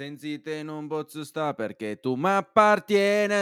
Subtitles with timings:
[0.00, 3.34] Senza te non posso sta perché tu mi appartieni,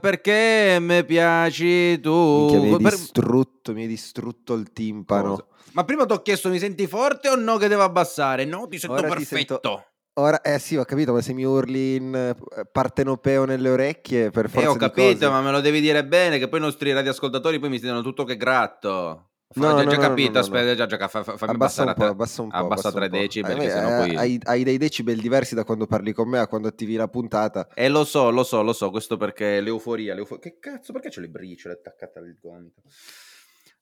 [0.00, 2.38] perché mi piaci tu.
[2.38, 5.28] Minchia, mi hai Per- distrutto, mi hai distrutto il timpano.
[5.28, 5.46] Cosa?
[5.74, 8.44] Ma prima ti ho chiesto mi senti forte o no che devo abbassare?
[8.46, 9.60] No, ti sento Ora ti perfetto.
[9.62, 14.30] sento- Ora, eh sì, ho capito, ma se mi urli in eh, partenopeo nelle orecchie,
[14.30, 16.58] per Eh, forza ho di capito, cose- ma me lo devi dire bene, che poi
[16.58, 19.29] i nostri radioascoltatori poi mi sentono tutto che gratto.
[19.52, 21.88] No, già, no, già no, capito, no, aspetta, già, già, fa- fa- fammi Abbassa un
[21.88, 22.56] po', tre- abbassa un po'.
[22.56, 23.16] abbassa abbassa tre un po'.
[23.18, 24.16] decibel, Eh, che beh, sennò eh, poi...
[24.16, 27.66] hai, hai dei decibel diversi da quando parli con me a quando attivi la puntata.
[27.74, 31.20] Eh, lo so, lo so, lo so, questo perché l'euforia, l'eufo- Che cazzo, perché c'ho
[31.20, 32.80] le briciole attaccate al gomito?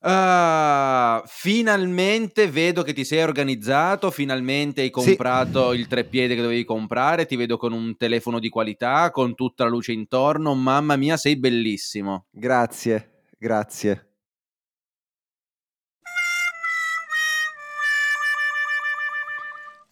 [0.00, 4.92] Ah, finalmente vedo che ti sei organizzato, finalmente hai Sì.
[4.92, 9.64] comprato il treppiede che dovevi comprare, ti vedo con un telefono di qualità, con tutta
[9.64, 12.26] la luce intorno, mamma mia, sei bellissimo.
[12.30, 14.07] Grazie, grazie.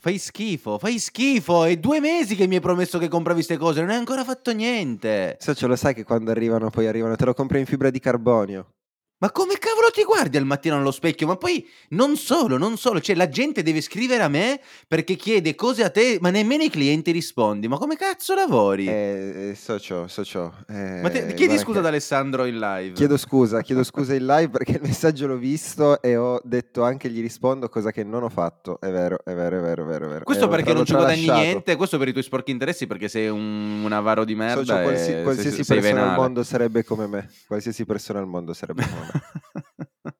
[0.07, 3.81] Fai schifo, fai schifo, è due mesi che mi hai promesso che compravi queste cose,
[3.81, 5.37] non hai ancora fatto niente.
[5.41, 8.76] Ce lo sai che quando arrivano, poi arrivano, te lo compri in fibra di carbonio.
[9.19, 11.27] Ma come cavolo ti guardi al mattino allo specchio?
[11.27, 15.55] Ma poi non solo, non solo, cioè la gente deve scrivere a me perché chiede
[15.55, 17.67] cose a te, ma nemmeno i clienti rispondi.
[17.67, 18.87] Ma come cazzo lavori?
[18.89, 20.55] Eh, eh, socio, socio.
[20.69, 22.93] eh, ma te, chiedi scusa ad che- Alessandro in live.
[22.93, 27.09] Chiedo scusa, chiedo scusa in live perché il messaggio l'ho visto e ho detto anche
[27.09, 28.79] gli rispondo, cosa che non ho fatto.
[28.79, 30.05] È vero, è vero, è vero, è vero.
[30.05, 30.25] è vero.
[30.25, 33.29] Questo Eh, perché non ci guadagni niente, questo per i tuoi sporchi interessi perché sei
[33.29, 34.63] un, un avaro di merda.
[34.63, 36.17] Socio, qualsi- qualsiasi persona al venale.
[36.21, 37.31] mondo sarebbe come me.
[37.47, 39.05] Qualsiasi persona al mondo sarebbe come me.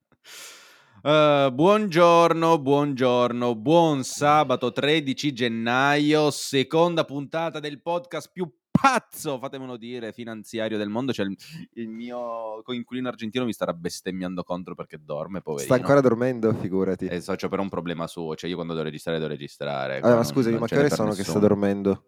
[1.07, 10.11] Eh, buongiorno, buongiorno, buon sabato 13 gennaio, seconda puntata del podcast più pazzo, fatemelo dire,
[10.11, 11.13] finanziario del mondo.
[11.13, 11.37] Cioè il,
[11.75, 15.73] il mio coinquilino argentino mi starà bestemmiando contro perché dorme, poverino.
[15.73, 17.07] Sta ancora dormendo, figurati.
[17.07, 20.01] E socio per un problema suo, cioè io quando devo registrare devo registrare.
[20.01, 21.41] Allora, scusami, ma che ore sono che sta nessuno.
[21.41, 22.05] dormendo?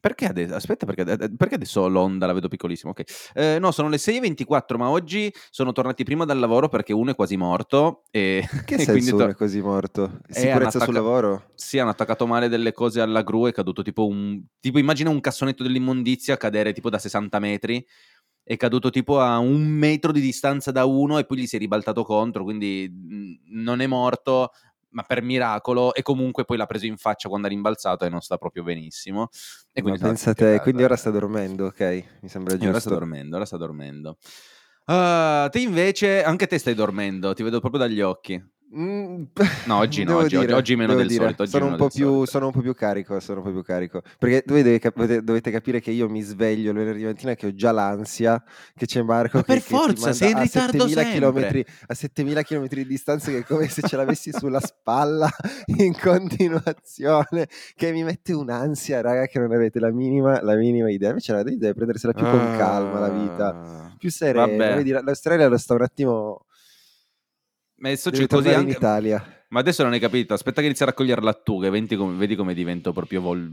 [0.00, 0.54] Perché adesso?
[0.54, 1.04] Aspetta, perché,
[1.36, 2.90] perché adesso l'onda la vedo piccolissima?
[2.92, 3.30] Ok.
[3.34, 7.14] Eh, no, sono le 6.24, ma oggi sono tornati prima dal lavoro perché uno è
[7.14, 8.04] quasi morto.
[8.10, 10.20] E, Che e senso quindi uno è così morto?
[10.28, 11.44] Eh, Sicurezza hanno sul attacca- lavoro?
[11.54, 14.42] Sì, hanno attaccato male delle cose alla gru, è caduto tipo un...
[14.58, 17.86] Tipo immagina un cassonetto dell'immondizia cadere tipo da 60 metri.
[18.42, 21.58] È caduto tipo a un metro di distanza da uno e poi gli si è
[21.58, 24.50] ribaltato contro, quindi mh, non è morto,
[24.90, 28.20] ma per miracolo, e comunque poi l'ha preso in faccia quando ha rimbalzato e non
[28.20, 29.28] sta proprio benissimo.
[29.72, 30.62] E quindi sono pensa andati a te, casa.
[30.62, 32.04] quindi ora sta dormendo, ok?
[32.20, 32.68] Mi sembra giusto.
[32.68, 34.18] ora sta dormendo, ora sta dormendo.
[34.86, 38.42] Ah, te invece, anche te stai dormendo, ti vedo proprio dagli occhi.
[38.72, 39.24] Mm,
[39.66, 42.00] No, oggi no, oggi- oggi- oggi meno del solito, oggi sono, un meno po del
[42.02, 42.30] più, solito.
[42.30, 44.00] sono un po' più carico, sono un po' più carico.
[44.16, 47.72] Perché voi dovete, dovete capire che io mi sveglio il venerdì mattina che ho già
[47.72, 48.40] l'ansia,
[48.76, 51.12] che c'è Marco Ma che, per forza, sei in a ritardo 7000 sempre.
[51.12, 55.28] chilometri, a 7000 km di distanza che è come se ce l'avessi sulla spalla
[55.78, 61.08] in continuazione, che mi mette un'ansia, raga, che non avete la minima, la minima idea.
[61.08, 63.94] Invece la deve prendersela più con calma la vita, Ah.
[63.98, 64.46] più serena.
[64.46, 65.02] Vabbè.
[65.02, 66.44] L'Australia lo sta un attimo...
[67.80, 68.70] Ma c'è così tornare in anche...
[68.72, 69.44] Italia.
[69.48, 72.54] Ma adesso non hai capito, aspetta che inizi a raccogliere lattughe, vedi come, vedi come
[72.54, 73.52] divento proprio vol-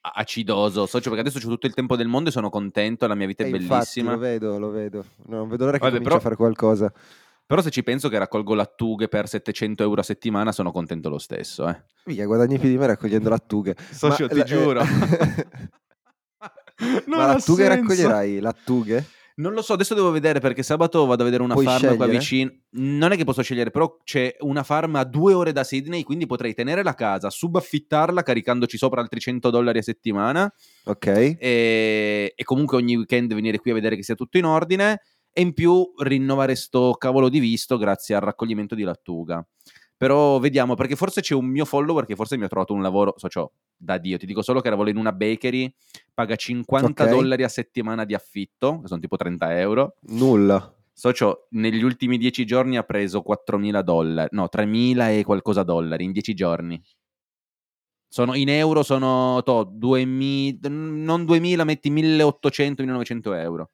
[0.00, 3.26] acidoso, socio, perché adesso ho tutto il tempo del mondo e sono contento, la mia
[3.26, 4.12] vita è Eh, infatti, bellissima.
[4.12, 5.04] lo vedo, lo vedo.
[5.26, 6.92] No, non vedo l'ora che Vabbè, cominci però- a fare qualcosa.
[7.44, 11.18] Però se ci penso che raccolgo lattughe per 700 euro a settimana, sono contento lo
[11.18, 11.82] stesso, eh.
[12.06, 13.76] Mica guadagni più di me raccogliendo lattughe.
[13.90, 14.82] Socio, ti la- giuro.
[17.06, 17.68] Non Ma lattughe senso.
[17.68, 18.40] raccoglierai?
[18.40, 19.04] Lattughe?
[19.36, 21.90] Non lo so, adesso devo vedere perché sabato vado a vedere una Puoi farm qua
[22.06, 22.18] scegliere?
[22.18, 22.52] vicino.
[22.70, 26.26] Non è che posso scegliere, però c'è una farm a due ore da Sydney, quindi
[26.26, 30.52] potrei tenere la casa, subaffittarla caricandoci sopra altri 100 dollari a settimana
[30.84, 31.06] Ok.
[31.06, 35.00] e, e comunque ogni weekend venire qui a vedere che sia tutto in ordine
[35.32, 39.44] e in più rinnovare sto cavolo di visto grazie al raccoglimento di lattuga.
[40.02, 43.14] Però vediamo, perché forse c'è un mio follower che forse mi ha trovato un lavoro,
[43.18, 45.72] socio, da Dio, ti dico solo che lavora in una bakery,
[46.12, 47.08] paga 50 Ok.
[47.08, 49.98] dollari a settimana di affitto, che sono tipo 30 euro.
[50.08, 50.74] Nulla.
[50.92, 56.10] Socio, negli ultimi 10 giorni ha preso 4.000 dollari, no, 3.000 e qualcosa dollari in
[56.10, 56.82] 10 giorni.
[58.08, 63.70] Sono, in euro sono to, 2.000, non 2.000, metti 1.800-1.900 euro.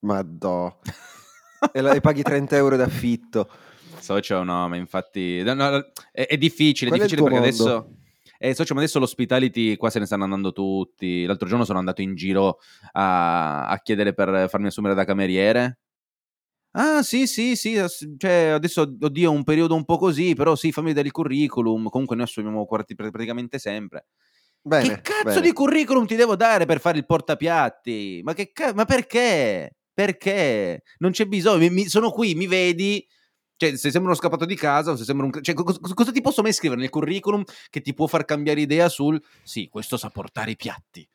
[0.00, 0.78] Madò.
[1.72, 3.48] e, la- e paghi 30 euro d'affitto.
[3.98, 7.40] Socio, no, ma infatti no, no, è, è difficile, è Qual è il difficile tuo
[7.40, 7.74] perché mondo?
[7.74, 7.90] adesso...
[8.38, 11.24] Eh, socio, ma adesso l'hospitality qua se ne stanno andando tutti.
[11.24, 12.58] L'altro giorno sono andato in giro
[12.92, 15.78] a, a chiedere per farmi assumere da cameriere.
[16.72, 17.82] Ah, sì, sì, sì,
[18.18, 21.88] cioè adesso, oddio, un periodo un po' così, però sì, fammi vedere il curriculum.
[21.88, 24.08] Comunque noi assumiamo praticamente sempre.
[24.60, 25.40] Bene, che cazzo bene.
[25.40, 28.20] di curriculum ti devo dare per fare il portapiatti?
[28.22, 29.76] Ma che ca- ma perché?
[29.94, 30.82] Perché?
[30.98, 33.02] Non c'è bisogno, mi- mi- sono qui, mi vedi,
[33.56, 35.32] Cioè, se sembra uno scappato di casa o se sembra un...
[35.40, 38.88] Cioè, cosa, cosa ti posso mai scrivere nel curriculum che ti può far cambiare idea
[38.88, 39.20] sul...
[39.42, 41.08] Sì, questo sa portare i piatti.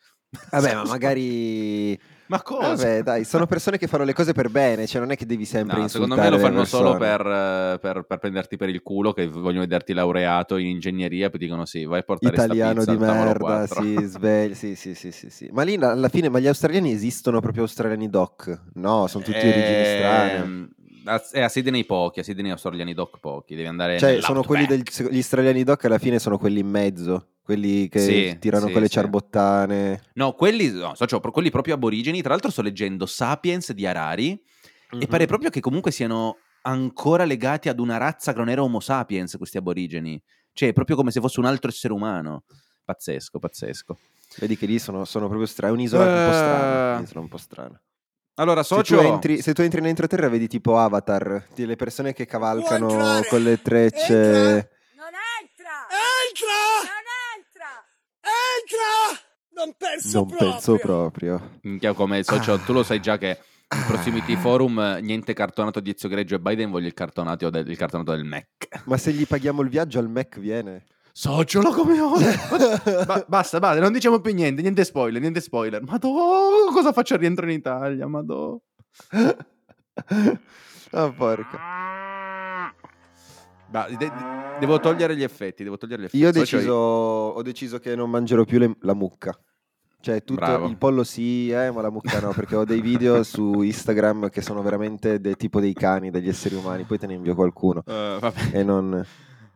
[0.49, 1.99] Vabbè, ma magari...
[2.31, 2.69] Ma cosa?
[2.69, 5.43] Vabbè, dai, sono persone che fanno le cose per bene, cioè non è che devi
[5.43, 8.81] sempre No, insultare secondo me lo fanno solo per, eh, per- per prenderti per il
[8.81, 12.79] culo, che vogliono vederti laureato in ingegneria, poi dicono sì, vai a portare sta Italiano
[12.79, 13.81] pizza di merda, 4.
[13.81, 15.49] sì, svegli, sì, sì, sì, sì, sì.
[15.51, 18.61] Ma lì alla fine, ma gli australiani esistono proprio australiani doc?
[18.75, 20.69] No, sono tutti origini strane.
[21.05, 24.65] A, eh, a Sydney pochi, a Sydney australiani doc pochi, devi andare Cioè, sono quelli
[24.65, 28.71] degli gli australiani doc alla fine sono quelli in mezzo, quelli che Sì, tirano sì,
[28.71, 28.93] con le sì.
[28.93, 30.01] ciarbottane.
[30.13, 32.21] No, quelli, no, so, cioè, quelli proprio aborigeni.
[32.21, 35.05] Tra l'altro sto leggendo Sapiens di Harari e Mhm.
[35.07, 39.35] pare proprio che comunque siano ancora legati ad una razza che non era Homo sapiens,
[39.37, 40.21] questi aborigeni.
[40.53, 42.43] Cioè, è proprio come se fosse un altro essere umano.
[42.83, 43.97] Pazzesco, pazzesco.
[44.37, 46.97] Vedi che lì sono, sono proprio strani, è un'isola un po' strana, Eh.
[46.97, 47.81] un'isola un po' strana.
[48.35, 48.97] Allora, Se socio...
[48.97, 53.43] tu, entri, se tu entri nell'entroterra vedi tipo Avatar, di- le persone che cavalcano con
[53.43, 54.13] le trecce.
[54.95, 55.11] Non
[55.41, 55.85] entra!
[55.91, 56.59] Entra!
[56.87, 57.05] Non
[57.37, 57.85] entra!
[58.21, 59.19] Entra!
[59.53, 60.49] Non penso Non proprio.
[60.51, 61.59] penso proprio.
[61.63, 63.37] Minchia, come socio, tu lo sai già che
[63.75, 67.77] in Proximity Forum niente cartonato di Ezio Greggio e Biden, voglio il cartonato del, il
[67.77, 68.47] cartonato del Mac.
[68.85, 70.85] Ma se gli paghiamo il viaggio al Mac viene.
[71.13, 72.31] Sociolo come ora?
[73.05, 75.81] Ba- basta, basta, non diciamo più niente, niente spoiler, niente spoiler.
[75.83, 78.07] Ma cosa faccio al rientro in Italia?
[78.07, 78.61] Ma do.
[80.93, 82.73] Ah, porca.
[83.69, 84.11] Ba- de- de-
[84.59, 86.21] devo togliere gli effetti, devo togliere gli effetti.
[86.21, 89.33] Io ho deciso, ho deciso che non mangerò più le- la mucca.
[90.01, 90.65] Cioè, tutto Bravo.
[90.67, 94.41] il pollo sì, eh, ma la mucca no, perché ho dei video su Instagram che
[94.41, 97.83] sono veramente del tipo dei cani, degli esseri umani, poi te ne invio qualcuno.
[97.85, 98.49] vabbè.
[98.51, 99.05] E non...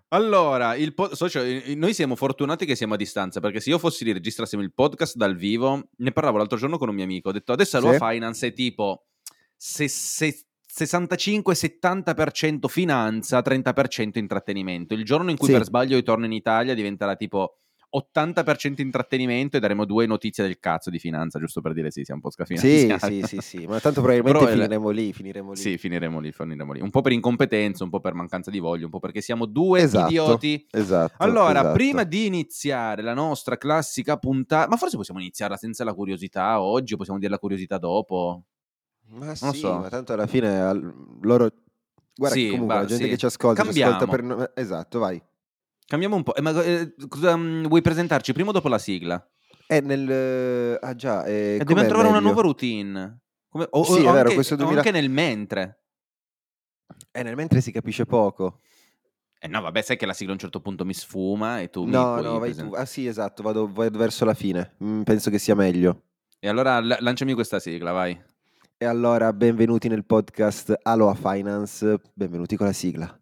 [0.10, 1.42] Allora, il po- socio,
[1.76, 5.16] noi siamo fortunati che siamo a distanza, perché se io fossi lì registrassimo il podcast
[5.16, 7.86] dal vivo, ne parlavo l'altro giorno con un mio amico, ho detto adesso Sì.
[7.86, 9.08] Aloha Finance è tipo
[9.56, 10.40] se- se-
[10.76, 14.94] 65-70% finanza, 30% intrattenimento.
[14.94, 15.54] Il giorno in cui Sì.
[15.54, 17.60] per sbaglio io torno in Italia diventerà tipo
[17.96, 22.22] 80% intrattenimento e daremo due notizie del cazzo di finanza, giusto per dire sì, siamo
[22.24, 23.24] un po' Sì, scafinanziati.
[23.28, 25.58] sì, sì, sì, ma tanto probabilmente finiremo lì, finiremo lì.
[25.58, 26.82] Sì, finiremo lì, finiremo lì.
[26.82, 29.82] Un po' per incompetenza, un po' per mancanza di voglia, un po' perché siamo due
[29.82, 30.08] Esatto.
[30.08, 31.16] idioti Esatto.
[31.24, 31.74] allora, esatto.
[31.74, 36.96] prima di iniziare la nostra classica puntata, ma forse possiamo iniziarla senza la curiosità oggi,
[36.96, 38.44] possiamo dire la curiosità dopo.
[39.08, 39.78] Ma lo sì, so.
[39.80, 41.50] ma tanto alla fine al- loro...
[42.18, 43.10] Guarda, Sì, comunque va, la gente sì.
[43.10, 44.52] che ci ascolta, ci ascolta per...
[44.56, 45.22] Esatto, vai.
[45.86, 46.36] Cambiamo un po'.
[46.36, 49.24] Eh, ma, eh, cosa, mm, vuoi presentarci prima o dopo la sigla?
[49.68, 50.78] È nel...
[50.82, 52.26] Ah già, eh, E com'è dobbiamo trovare una meglio?
[52.34, 53.20] nuova routine.
[53.50, 55.80] Come- o, Sì, o è vero, anche, questo o 2000 anche nel mentre.
[57.12, 58.60] Eh, nel mentre si capisce poco.
[59.40, 61.84] Eh no, vabbè, sai che la sigla a un certo punto mi sfuma e tu
[61.84, 62.72] mi No, puoi no, vai tu.
[62.74, 64.76] Ah sì, esatto, vado, vado verso la fine.
[64.84, 66.04] Mm, penso che sia meglio.
[66.40, 68.20] E allora la- lanciami questa sigla, vai.
[68.78, 72.02] E allora, benvenuti nel podcast Aloha Finance.
[72.14, 73.20] Benvenuti con la sigla.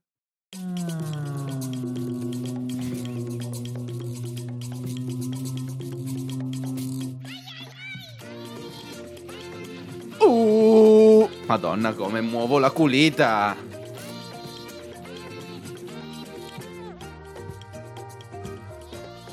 [11.46, 13.56] Madonna, come muovo la culita.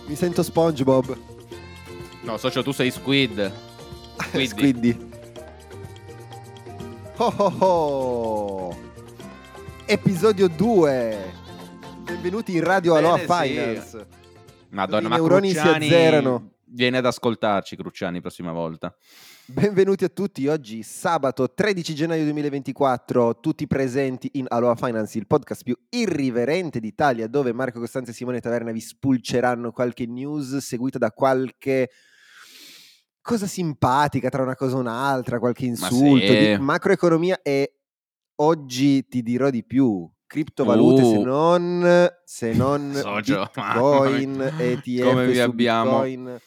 [0.06, 1.16] Mi sento SpongeBob.
[2.22, 3.52] No, socio, tu sei Squid.
[4.18, 4.46] Squiddy.
[4.48, 5.08] Squiddy.
[7.16, 8.76] Oh oh oh.
[9.86, 11.32] Episodio 2.
[12.02, 13.48] Benvenuti in Radio Aloha Bene, sì.
[13.48, 14.06] Finance.
[14.70, 16.50] Madonna, I ma neuroni si Cruciani azzerano.
[16.64, 18.94] Viene ad ascoltarci, Cruciani, prossima volta.
[19.52, 20.46] Benvenuti a tutti.
[20.46, 27.26] Oggi sabato 13 gennaio 2024, tutti presenti in Aloha Finance, il podcast più irriverente d'Italia,
[27.26, 31.90] dove Marco Costanzo e Simone Taverna vi spulceranno qualche news seguita da qualche
[33.20, 36.38] cosa simpatica tra una cosa e un'altra, qualche insulto sì.
[36.38, 37.80] di macroeconomia e
[38.36, 40.08] oggi ti dirò di più.
[40.28, 41.22] Criptovalute se Uh.
[41.24, 44.54] non se non Socio, Bitcoin.
[44.58, 46.40] ETF Come vi su abbiamo Bitcoin.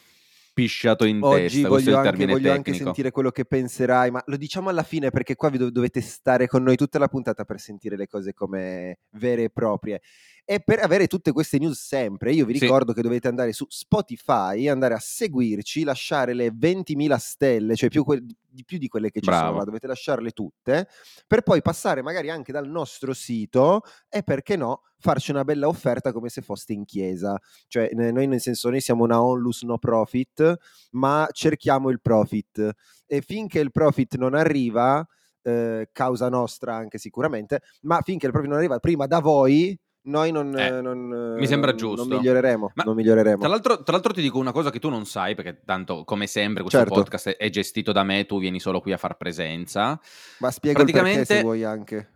[0.54, 4.68] Pisciato in Oggi testa, voglio, anche, voglio anche sentire quello che penserai, ma lo diciamo
[4.68, 7.96] alla fine perché qua vi dov- dovete stare con noi tutta la puntata per sentire
[7.96, 10.00] le cose come vere e proprie.
[10.46, 12.60] E per avere tutte queste news sempre, io vi Sì.
[12.60, 18.04] ricordo che dovete andare su Spotify, andare a seguirci, lasciare le 20.000 stelle, cioè più
[18.04, 19.46] que- di più di quelle che ci Bravo.
[19.46, 20.86] sono, ma dovete lasciarle tutte,
[21.26, 26.12] per poi passare magari anche dal nostro sito e perché no farci una bella offerta
[26.12, 27.40] come se foste in chiesa.
[27.66, 30.56] Cioè noi nel senso noi siamo una onlus no profit,
[30.90, 32.70] ma cerchiamo il profit
[33.06, 35.04] e finché il profit non arriva,
[35.42, 40.30] eh, causa nostra anche sicuramente, ma finché il profit non arriva prima da voi, noi
[40.32, 42.06] non, Eh, non, mi sembra giusto.
[42.06, 42.72] Non miglioreremo.
[42.74, 43.38] Ma non miglioreremo.
[43.38, 46.26] Tra l'altro, tra l'altro ti dico una cosa che tu non sai, perché tanto, come
[46.26, 46.94] sempre, questo Certo.
[46.94, 49.98] podcast è- gestito da me, tu vieni solo qui a far presenza.
[50.38, 52.08] ma spiega il perché praticamente- se vuoi anche.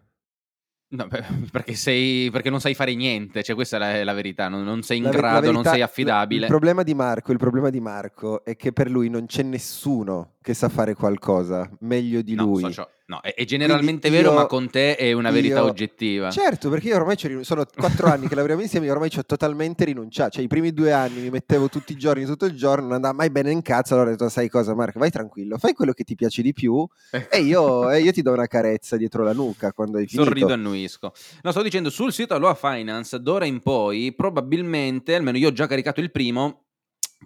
[0.91, 1.07] No,
[1.53, 4.83] perché, sei, perché non sai fare niente, cioè questa è la, la verità, non, non
[4.83, 6.43] sei in La ve- la grado, non verità- sei affidabile.
[6.47, 10.37] Il problema di Marco, il problema di Marco è che per lui non c'è nessuno
[10.41, 12.63] che sa fare qualcosa meglio di No, lui.
[12.63, 15.65] socio, no, è, è generalmente Quindi vero, io- ma con te è una verità io-
[15.65, 16.31] oggettiva.
[16.31, 19.85] Certo, perché io ormai sono quattro anni che lavoriamo insieme, io ormai ci ho totalmente
[19.85, 20.31] rinunciato.
[20.33, 23.15] Cioè, i primi due anni mi mettevo tutti i giorni, tutto il giorno, non andava
[23.15, 23.95] mai bene in cazzo.
[23.95, 26.87] Allora ho detto, sai cosa, Marco, vai tranquillo, fai quello che ti piace di più
[27.31, 30.25] e io, e io ti do una carezza dietro la nuca quando hai finito.
[30.29, 31.13] Sorrido e annuisco.
[31.43, 35.67] No, sto dicendo, sul sito Aloha Finance, d'ora in poi, probabilmente, almeno io ho già
[35.67, 36.65] caricato il primo,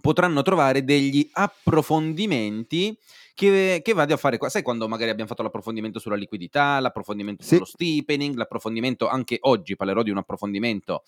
[0.01, 2.97] potranno trovare degli approfondimenti
[3.33, 4.49] che, che vado a fare qua.
[4.49, 7.49] Sai quando magari abbiamo fatto l'approfondimento sulla liquidità, l'approfondimento Sì.
[7.55, 11.03] sullo steepening, l'approfondimento anche oggi, parlerò di un approfondimento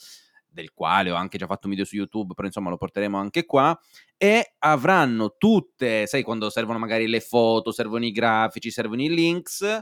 [0.48, 3.46] del quale ho anche già fatto un video su YouTube, però insomma lo porteremo anche
[3.46, 3.77] qua,
[4.15, 9.77] e avranno tutte, sai quando servono magari le foto, servono i grafici, servono i links,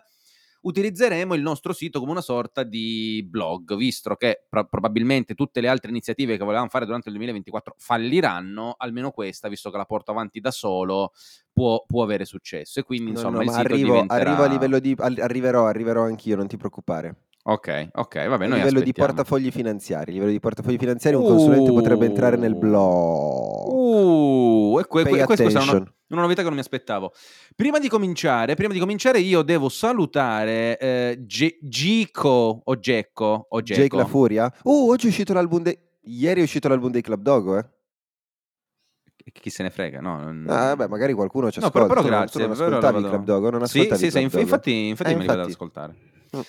[0.63, 5.67] utilizzeremo il nostro sito come una sorta di blog, visto che pro- probabilmente tutte le
[5.67, 10.11] altre iniziative che volevamo fare durante il 2024 falliranno, almeno questa, visto che la porto
[10.11, 11.11] avanti da solo,
[11.51, 12.79] può, può avere successo.
[12.79, 14.21] E quindi No, insomma no, il ma sito arrivo, diventerà...
[14.21, 14.95] arrivo a livello di.
[14.97, 17.15] arriverò, arriverò anch'io, non ti preoccupare.
[17.45, 20.11] Ok, ok, vabbè, a noi livello di portafogli finanziari.
[20.11, 23.67] A livello di portafogli finanziari, un consulente potrebbe entrare nel blog.
[23.67, 27.11] Uh, e que- questa sarà una, una novità che non mi aspettavo.
[27.53, 33.93] Prima di cominciare, prima di cominciare io devo salutare eh, Gico o Gecko o Jake.
[33.97, 34.49] La Furia.
[34.63, 35.77] Uh, oggi è uscito l'album dei.
[36.05, 37.65] Ieri è uscito l'album dei Club Dogo, eh?
[39.33, 40.17] Chi se ne frega, no?
[40.19, 41.87] non- Ah, vabbè, magari qualcuno ci No, ascolta.
[41.87, 42.45] però, però non- grazie.
[42.47, 43.49] non però la ascoltavi vado- Club Dogo?
[43.49, 44.43] Non ascoltavi sì, sì, Club inf- Dogo?
[44.43, 45.63] infatti, infatti Eh, me li vado ad infatti.
[45.63, 45.93] ascoltare.
[46.35, 46.41] Mm.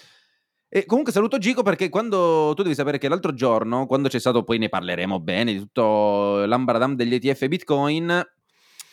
[0.76, 4.42] E comunque saluto Gico perché quando tu devi sapere che l'altro giorno, quando c'è stato,
[4.42, 8.26] poi ne parleremo bene di tutto l'ambaradam degli ETF Bitcoin,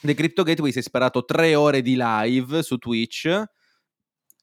[0.02, 3.44] The Crypto Gateway si è sparato tre ore di live su Twitch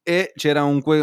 [0.02, 1.00] e c'era un, un-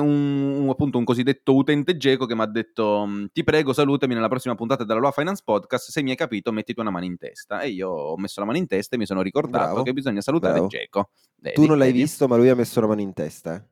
[0.63, 4.56] un- appunto un cosiddetto utente Geco che mi ha detto ti prego salutami nella prossima
[4.56, 7.70] puntata della Loa Finance Podcast se mi hai capito mettiti una mano in testa e
[7.70, 9.84] io ho messo la mano in testa e mi sono ricordato Bravo.
[9.84, 10.68] che bisogna salutare Bravo.
[10.68, 11.12] Geco
[11.54, 13.65] Tu non l'hai visto, ma lui ha messo la mano in testa.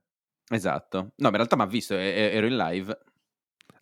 [0.56, 2.98] Esatto no in realtà mi ha visto e- ero in live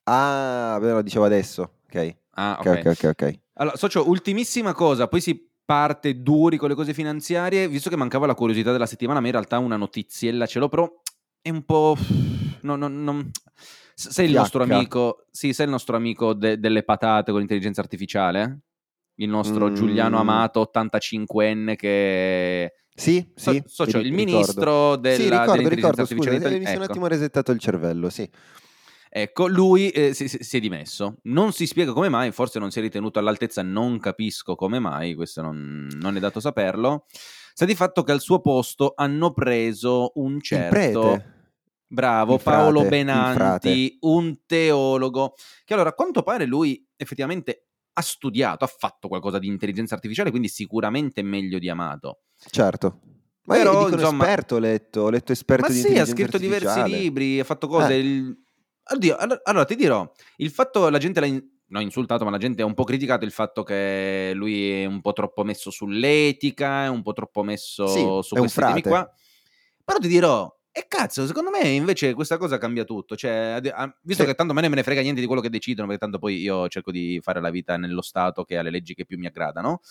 [0.03, 1.75] Ah, lo dicevo adesso.
[1.85, 2.15] Ok.
[2.31, 3.03] ah Ok, ok, ok, ok.
[3.09, 3.39] ok.
[3.53, 8.25] Allora, socio, ultimissima cosa, poi si parte duri con le cose finanziarie, visto che mancava
[8.25, 10.91] la curiosità della settimana, ma in realtà una notiziella ce l'ho, però
[11.41, 11.95] è un po'...
[12.61, 13.29] No, no, no.
[13.93, 18.61] Sei il nostro amico, sì, sei il nostro amico de- delle patate con l'intelligenza artificiale?
[19.21, 19.73] Il nostro Mm.
[19.75, 22.73] Giuliano Amato, 85enne, che...
[22.93, 23.63] Sì, So- sì.
[23.65, 24.31] socio, il ricordo.
[24.31, 26.75] ministro della, Sì, ricordo, ricordo, scusa, artificiale eh, mi sono italiana.
[26.77, 26.91] un Ecco.
[26.91, 28.29] attimo resettato il cervello, sì.
[29.13, 31.17] Ecco, lui eh, si, si- è dimesso.
[31.23, 35.13] Non si spiega come mai, forse non si è ritenuto all'altezza, non capisco come mai,
[35.15, 37.05] questo non, non è dato saperlo.
[37.53, 41.23] Sta di fatto che al suo posto hanno preso un certo...
[41.91, 45.33] Bravo, frate, Paolo Benanti, un teologo,
[45.65, 50.29] che allora a quanto pare lui effettivamente ha studiato, ha fatto qualcosa di intelligenza artificiale,
[50.29, 52.21] quindi sicuramente meglio di Amato.
[52.49, 52.99] Certo.
[53.43, 56.05] Ma Però, io dicono insomma- esperto, ho letto, ho letto esperto Ma di sì, ha
[56.05, 57.93] scritto diversi libri, ha fatto cose.
[57.93, 57.99] Eh.
[57.99, 58.37] il-
[58.93, 61.43] Oddio, allo- allora ti dirò, il fatto, la gente l'ha in-
[61.73, 64.99] ha insultato, ma la gente ha un po' criticato il fatto che lui è un
[65.01, 69.09] po' troppo messo sull'etica, è un po' troppo messo Sì, su è questi temi qua.
[69.83, 73.15] Però ti dirò, e cazzo, secondo me invece questa cosa cambia tutto.
[73.15, 73.59] Cioè,
[74.01, 74.29] visto Sì.
[74.29, 76.17] che tanto a me non me ne frega niente di quello che decidono, perché tanto
[76.19, 79.17] poi io cerco di fare la vita nello Stato che ha le leggi che più
[79.17, 79.81] mi aggradano.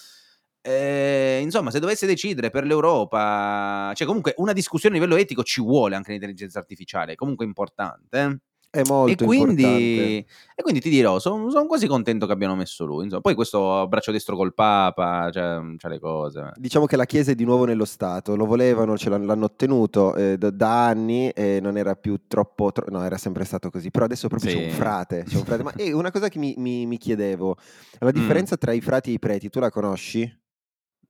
[0.62, 5.60] Eh, insomma, se dovesse decidere per l'Europa, cioè comunque una discussione a livello etico ci
[5.62, 8.40] vuole anche l'intelligenza artificiale, è comunque importante.
[8.72, 10.16] È molto e, quindi, importante.
[10.54, 13.02] e quindi ti dirò, sono quasi contento che abbiano messo lui.
[13.02, 13.20] Insomma.
[13.20, 16.52] Poi questo braccio destro col Papa, cioè, c'ha le cose.
[16.54, 20.38] Diciamo che la Chiesa è di nuovo nello Stato, lo volevano, ce l'hanno, ottenuto eh,
[20.38, 24.04] da, da anni e non era più troppo, tro- no, era sempre stato così, però
[24.04, 24.64] adesso proprio c'è Sì.
[24.66, 25.62] un frate, c'è un frate.
[25.64, 27.96] Ma e una cosa che mi, mi- mi chiedevo, Mm.
[27.98, 30.32] la differenza tra i frati e i preti, tu la conosci?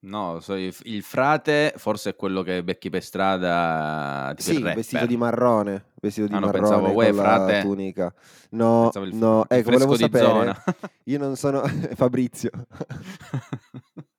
[0.03, 4.33] No, so- il il frate forse è quello che becchi per strada.
[4.35, 7.61] Tipo Sì, vestito di marrone, vestito di Ah, no, marrone pensavo, con uè, la frate.
[7.61, 8.15] tunica.
[8.53, 10.65] No, Pensavo il- no, il ecco, volevo sapere, zona.
[11.05, 11.63] io non sono
[11.95, 12.51] Fabrizio.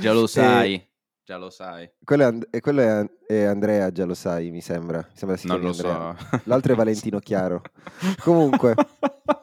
[0.00, 0.86] Già lo Eh, sai.
[1.24, 1.90] Già lo sai.
[2.02, 4.98] quello è, And- e quello è An- è Andrea, già lo sai, mi sembra.
[4.98, 6.16] Mi sembra si Non lo Andrea.
[6.18, 6.40] so.
[6.44, 7.60] L'altro è Valentino Chiaro.
[8.22, 8.74] Comunque,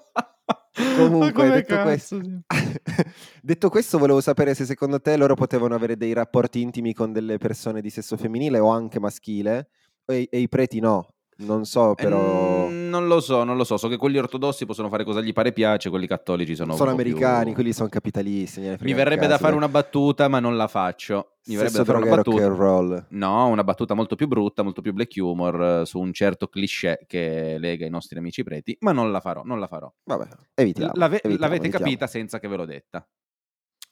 [0.97, 2.19] Comunque, detto questo-
[3.41, 7.37] detto questo, volevo sapere se secondo te loro potevano avere dei rapporti intimi con delle
[7.37, 9.69] persone di sesso femminile o anche maschile
[10.05, 11.07] e, e i preti no.
[11.37, 12.67] Non so, però.
[12.69, 13.77] Eh, non lo so, non lo so.
[13.77, 16.75] So che quelli ortodossi possono fare cosa gli pare piace, quelli cattolici sono.
[16.75, 18.61] Sono americani, più- quelli sono capitalisti.
[18.81, 21.37] Mi verrebbe da cazzo, fare una battuta, ma non la faccio.
[21.47, 22.47] Mi verrebbe da fare una battuta.
[22.47, 23.05] roll.
[23.09, 27.03] No, una battuta molto più brutta, molto più black humor eh, su un certo cliché
[27.07, 29.93] che lega i nostri amici preti, ma non la farò, non la farò.
[30.03, 30.91] Vabbè, evitiamo.
[30.95, 31.85] L'ave- evitiamo, l'avete evitiamo.
[31.85, 33.07] capita senza che ve l'ho detta.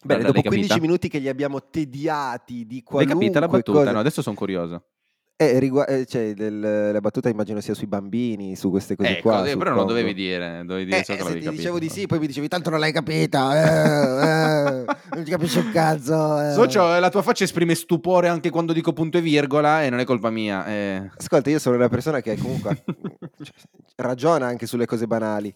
[0.06, 0.50] Bene, L'hai dopo capita?
[0.66, 3.78] 15 minuti che li abbiamo tediati di L'hai qualunque capita la battuta?
[3.80, 3.92] cosa.
[3.94, 4.88] No, adesso sono curioso.
[5.36, 9.30] Eh, rigua- eh, cioè, del- la battuta immagino sia sui bambini, su queste cose Ecco,
[9.30, 9.44] qua.
[9.46, 9.94] eh, sul però non Congo.
[9.94, 12.00] dovevi dire, dovevi dire Eh, solo eh, che se l'avevi ti dicevo di capito.
[12.02, 14.86] sì, poi mi dicevi tanto non l'hai capita, eh, eh,
[15.16, 16.40] non ti capisci un cazzo.
[16.40, 20.00] eh." Socio, la tua faccia esprime stupore anche quando dico punto e virgola e non
[20.00, 20.66] è colpa mia.
[20.68, 21.10] eh.
[21.18, 23.54] Ascolta, io sono una persona che comunque cioè,
[23.98, 25.54] ragiona anche sulle cose banali.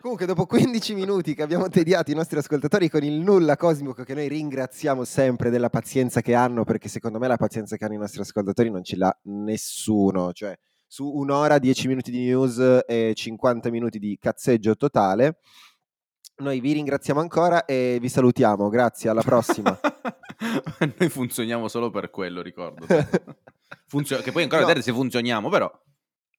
[0.00, 4.14] Comunque, dopo 15 minuti che abbiamo tediato i nostri ascoltatori con il nulla cosmico, che
[4.14, 7.98] noi ringraziamo sempre della pazienza che hanno, perché secondo me la pazienza che hanno i
[7.98, 10.32] nostri ascoltatori non ce l'ha nessuno.
[10.32, 15.40] Cioè, su un'ora, 10 minuti di news e 50 minuti di cazzeggio totale.
[16.36, 18.70] Noi vi ringraziamo ancora e vi salutiamo.
[18.70, 19.78] Grazie, alla prossima.
[20.98, 22.86] Noi funzioniamo solo per quello, ricordo.
[23.86, 24.66] Funzio- che poi ancora No.
[24.68, 25.70] vedere se funzioniamo, però.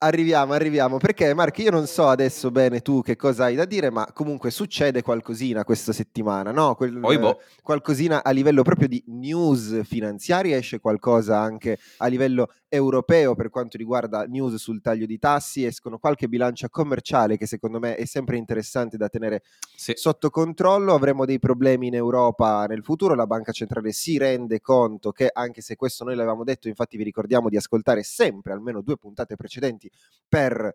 [0.04, 3.92] Arriviamo, arriviamo, perché Marco io non so adesso bene tu che cosa hai da dire,
[3.92, 6.74] ma comunque succede qualcosina questa settimana, no?
[6.74, 7.40] Quel- boh.
[7.62, 13.76] qualcosina a livello proprio di news finanziaria, esce qualcosa anche a livello europeo per quanto
[13.78, 18.38] riguarda news sul taglio di tassi, escono qualche bilancia commerciale che secondo me è sempre
[18.38, 19.44] interessante da tenere
[19.76, 19.92] Sì.
[19.96, 25.12] sotto controllo, avremo dei problemi in Europa nel futuro, la banca centrale si rende conto
[25.12, 28.96] che anche se questo noi l'avevamo detto, infatti vi ricordiamo di ascoltare sempre almeno due
[28.96, 29.90] puntate precedenti
[30.30, 30.74] per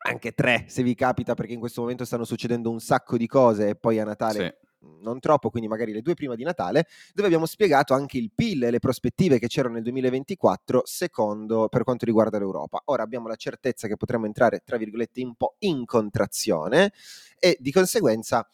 [0.00, 3.68] anche tre se vi capita perché in questo momento stanno succedendo un sacco di cose
[3.70, 4.60] e poi a Natale
[5.00, 8.64] non troppo, quindi magari le due prima di Natale, dove abbiamo spiegato anche il PIL
[8.64, 12.82] e le prospettive che c'erano nel 2024 secondo per quanto riguarda l'Europa.
[12.86, 16.92] Ora abbiamo la certezza che potremo entrare, tra virgolette, un po' in contrazione
[17.38, 18.46] e di conseguenza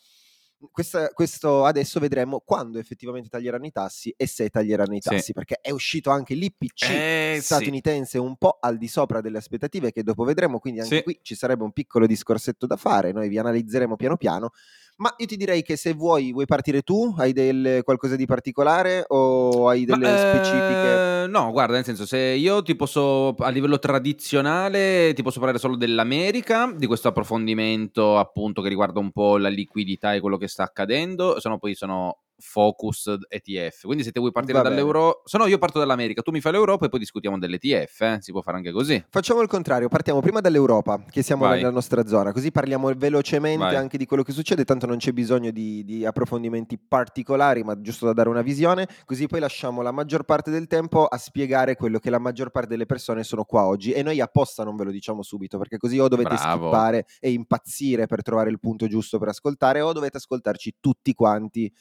[0.72, 5.10] questa- questo adesso vedremo quando effettivamente taglieranno i tassi e se taglieranno i Sì.
[5.10, 7.42] tassi, perché è uscito anche l'IPC Eh, sì.
[7.42, 11.02] statunitense un po' al di sopra delle aspettative che dopo vedremo, quindi anche Sì.
[11.02, 14.52] qui ci sarebbe un piccolo discorsetto da fare, noi vi analizzeremo piano piano,
[14.96, 19.04] ma io ti direi che se vuoi, vuoi partire tu, hai del, qualcosa di particolare
[19.08, 21.22] o hai delle Ma, specifiche...
[21.24, 25.58] eh, no, guarda, nel senso, se io ti posso, a livello tradizionale, ti posso parlare
[25.58, 30.48] solo dell'America, di questo approfondimento appunto che riguarda un po' la liquidità e quello che
[30.48, 33.82] sta accadendo, se no poi sono focused ETF.
[33.82, 36.52] Quindi se te vuoi partire Va dall'Euro, se no io parto dall'America, tu mi fai
[36.52, 38.18] l'Europa e poi discutiamo dell'ETF, eh?
[38.20, 39.02] si può fare anche così.
[39.08, 41.56] Facciamo il contrario, partiamo prima dall'Europa, che siamo Vai.
[41.56, 43.76] nella nostra zona, così parliamo velocemente Vai.
[43.76, 48.06] anche di quello che succede, tanto non c'è bisogno di, di approfondimenti particolari, ma giusto
[48.06, 51.98] da dare una visione, così poi lasciamo la maggior parte del tempo a spiegare quello
[51.98, 54.90] che la maggior parte delle persone sono qua oggi e noi apposta non ve lo
[54.90, 56.68] diciamo subito, perché così o dovete Bravo.
[56.68, 61.72] skippare e impazzire per trovare il punto giusto per ascoltare o dovete ascoltarci tutti quanti,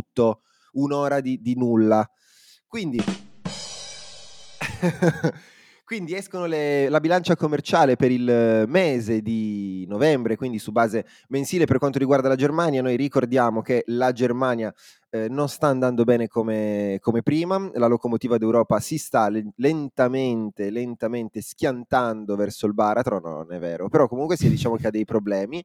[0.00, 2.08] tutto, un'ora di, di nulla.
[2.66, 3.02] Quindi...
[5.90, 11.64] Quindi escono le- la bilancia commerciale per il mese di novembre, quindi su base mensile
[11.64, 12.80] per quanto riguarda la Germania.
[12.80, 14.72] Noi ricordiamo che la Germania
[15.10, 20.70] eh, non sta andando bene come, come prima, la locomotiva d'Europa si sta le- lentamente,
[20.70, 24.90] lentamente schiantando verso il baratro, no, non è vero, però comunque sì, diciamo che ha
[24.90, 25.60] dei problemi.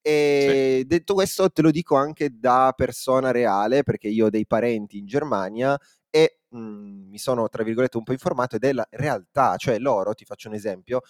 [0.00, 4.96] E detto questo, te lo dico anche da persona reale, perché io ho dei parenti
[4.96, 5.78] in Germania
[6.16, 10.14] e mh, mi sono tra virgolette un po' informato ed è la realtà, cioè loro,
[10.14, 11.00] ti faccio un esempio,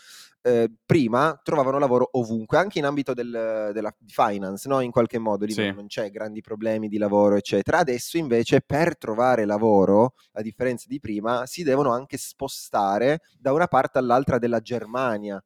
[0.42, 4.80] eh, prima trovavano lavoro ovunque, anche in ambito del- della finance, no?
[4.80, 5.70] in qualche modo, lì Sì.
[5.72, 7.78] non c'è grandi problemi di lavoro, eccetera.
[7.78, 13.66] Adesso invece per trovare lavoro, a differenza di prima, si devono anche spostare da una
[13.68, 15.42] parte all'altra della Germania.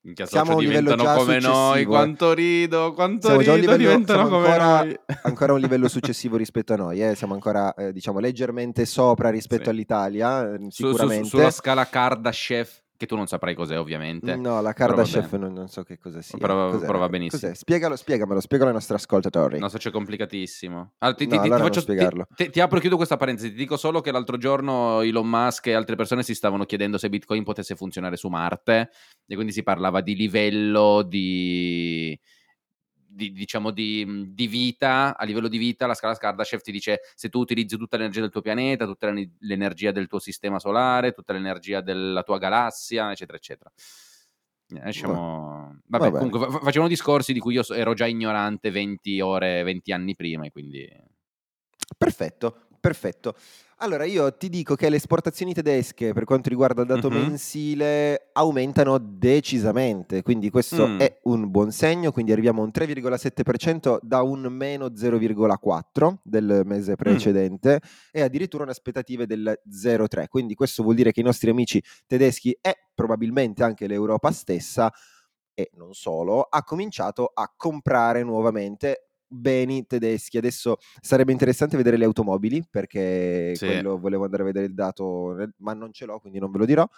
[0.00, 1.84] Minchia, Siamo socio, diventano come noi, successivo, eh.
[1.84, 4.98] quanto rido, quanto Siamo già a un rido, livello- siamo ancora- noi.
[5.22, 7.14] ancora un livello successivo rispetto a noi, eh?
[7.16, 9.70] siamo ancora eh, diciamo leggermente sopra rispetto Sì.
[9.70, 11.28] all'Italia, eh, Su- su- sicuramente.
[11.28, 14.34] sulla scala Kardashev, che tu non saprai cos'è ovviamente.
[14.36, 16.36] No, la Kardashev non, non so che cosa sia.
[16.36, 16.84] Però- Cos'è?
[16.84, 17.40] però va benissimo.
[17.40, 17.54] Cos'è?
[17.54, 19.58] Spiegalo, spiegamelo, spiegalo ai nostri ascoltatori.
[19.60, 20.94] No, se c'è complicatissimo.
[20.98, 22.26] Allora, ti, No, ti- ti allora non faccio- ti- spiegarlo.
[22.34, 23.50] ti- ti apro e chiudo questa parentesi.
[23.52, 27.08] Ti dico solo che l'altro giorno Elon Musk e altre persone si stavano chiedendo se
[27.08, 28.90] Bitcoin potesse funzionare su Marte.
[29.26, 32.18] E quindi si parlava di livello di.
[33.18, 37.28] Di- diciamo di, di vita a livello di vita la scala Kardashev ti dice se
[37.28, 41.32] tu utilizzi tutta l'energia del tuo pianeta tutta l'ener- l'energia del tuo sistema solare tutta
[41.32, 43.70] l'energia della tua galassia eccetera eccetera
[44.70, 46.30] Eh, lasciamo- Va Vabbè, bene.
[46.30, 50.48] comunque fa- facevano discorsi di cui io ero già ignorante 20 ore, 20 anni prima,
[50.50, 50.86] quindi
[51.96, 52.66] Perfetto.
[52.78, 53.34] Perfetto.
[53.80, 57.14] Allora io ti dico che le esportazioni tedesche per quanto riguarda il dato Mhm.
[57.14, 60.98] mensile aumentano decisamente, quindi questo Mm.
[60.98, 66.96] è un buon segno, quindi arriviamo a un 3,7% da un meno 0,4 del mese
[66.96, 71.80] precedente e addirittura una aspettative del 0,3, quindi questo vuol dire che i nostri amici
[72.08, 74.92] tedeschi e probabilmente anche l'Europa stessa
[75.54, 80.38] e non solo, ha cominciato a comprare nuovamente beni tedeschi.
[80.38, 83.64] Adesso sarebbe interessante vedere le automobili, perché Sì.
[83.66, 86.64] quello volevo andare a vedere il dato, ma non ce l'ho, quindi non ve lo
[86.64, 86.88] dirò.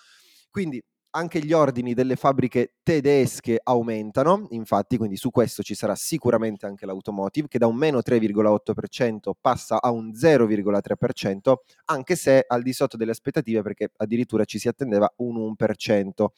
[0.51, 6.67] Quindi anche gli ordini delle fabbriche tedesche aumentano, infatti, quindi su questo ci sarà sicuramente
[6.67, 12.73] anche l'automotive, che da un meno 3,8% passa a un 0,3%, anche se al di
[12.73, 16.33] sotto delle aspettative, perché addirittura ci si attendeva un 1%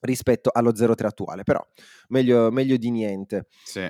[0.00, 1.64] rispetto allo 0,3 attuale, però
[2.08, 3.46] meglio, meglio di niente.
[3.64, 3.88] Sì.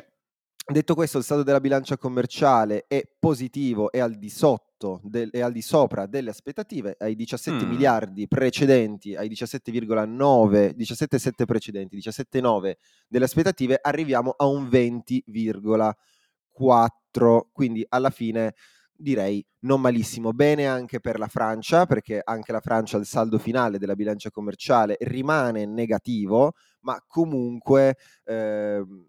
[0.65, 5.41] Detto questo, il saldo della bilancia commerciale è positivo e al di sotto del- e
[5.41, 7.69] al di sopra delle aspettative, ai 17 Mm.
[7.69, 18.11] miliardi precedenti, ai 17,9, 17,7 precedenti, 17,9 delle aspettative, arriviamo a un 20,4, quindi alla
[18.11, 18.55] fine
[18.95, 20.33] direi non malissimo.
[20.33, 24.97] Bene anche per la Francia, perché anche la Francia il saldo finale della bilancia commerciale
[25.01, 29.09] rimane negativo, ma comunque ehm,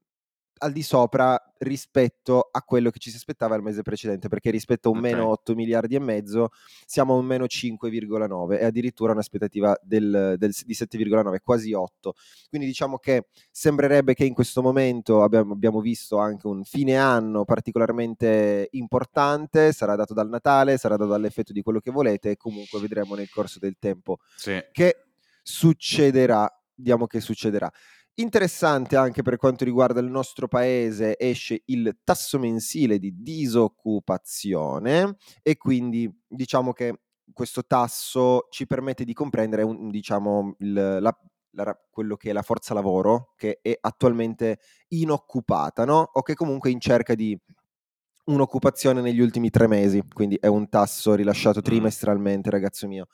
[0.63, 4.87] al di sopra rispetto a quello che ci si aspettava il mese precedente, perché rispetto
[4.87, 5.03] a un Ok.
[5.03, 6.49] meno 8 miliardi e mezzo
[6.85, 12.13] siamo a un meno 5,9 e addirittura un'aspettativa del, del- di 7,9, quasi 8.
[12.49, 17.43] Quindi diciamo che sembrerebbe che in questo momento abbiamo, abbiamo visto anche un fine anno
[17.45, 22.79] particolarmente importante, sarà dato dal Natale, sarà dato dall'effetto di quello che volete e comunque
[22.79, 24.59] vedremo nel corso del tempo Sì.
[24.71, 25.05] che
[25.43, 27.69] succederà, vediamo che succederà.
[28.15, 35.57] Interessante anche per quanto riguarda il nostro paese, esce il tasso mensile di disoccupazione e
[35.57, 36.99] quindi diciamo che
[37.33, 41.17] questo tasso ci permette di comprendere un- diciamo, il- la-
[41.55, 46.07] la- quello che è la forza lavoro che è attualmente inoccupata, no?
[46.13, 47.35] O che comunque è in cerca di
[48.25, 53.07] un'occupazione negli ultimi tre mesi, quindi è un tasso rilasciato trimestralmente, ragazzo mio.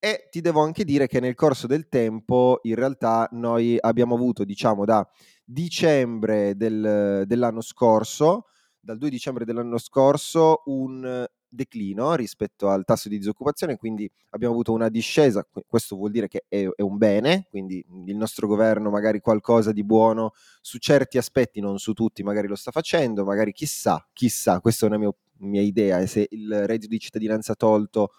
[0.00, 4.44] E ti devo anche dire che nel corso del tempo, in realtà, noi abbiamo avuto,
[4.44, 5.08] diciamo, da
[5.44, 8.44] dicembre del- dell'anno scorso,
[8.78, 14.72] dal 2 dicembre dell'anno scorso, un declino rispetto al tasso di disoccupazione, quindi abbiamo avuto
[14.72, 18.90] una discesa, que- questo vuol dire che è, è un bene, quindi il nostro governo
[18.90, 23.52] magari qualcosa di buono su certi aspetti, non su tutti, magari lo sta facendo, magari
[23.52, 28.10] chissà, chissà, questa è una mia, mia idea, e se il reddito di cittadinanza tolto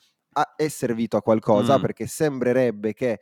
[0.56, 1.82] è servito a qualcosa, Mm.
[1.82, 3.20] perché sembrerebbe che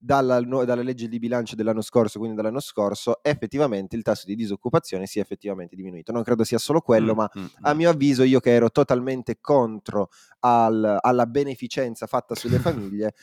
[0.00, 5.06] dalla, dalla legge di bilancio dell'anno scorso, quindi dall'anno scorso, effettivamente il tasso di disoccupazione
[5.06, 6.12] sia effettivamente diminuito.
[6.12, 9.38] Non credo sia solo quello, Mm, ma mm, a mio avviso, io che ero totalmente
[9.40, 12.58] contro al- alla beneficenza fatta sulle
[12.92, 13.14] famiglie,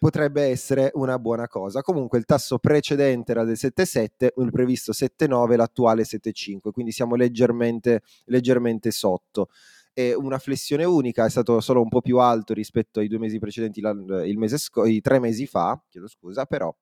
[0.00, 1.80] potrebbe essere una buona cosa.
[1.82, 8.02] Comunque il tasso precedente era del 7,7, il previsto 7,9, l'attuale 7,5, quindi siamo leggermente,
[8.24, 9.48] leggermente sotto.
[9.98, 13.38] È una flessione unica, è stato solo un po' più alto rispetto ai due mesi
[13.38, 16.74] precedenti, il mese sco- i tre mesi fa, chiedo scusa, però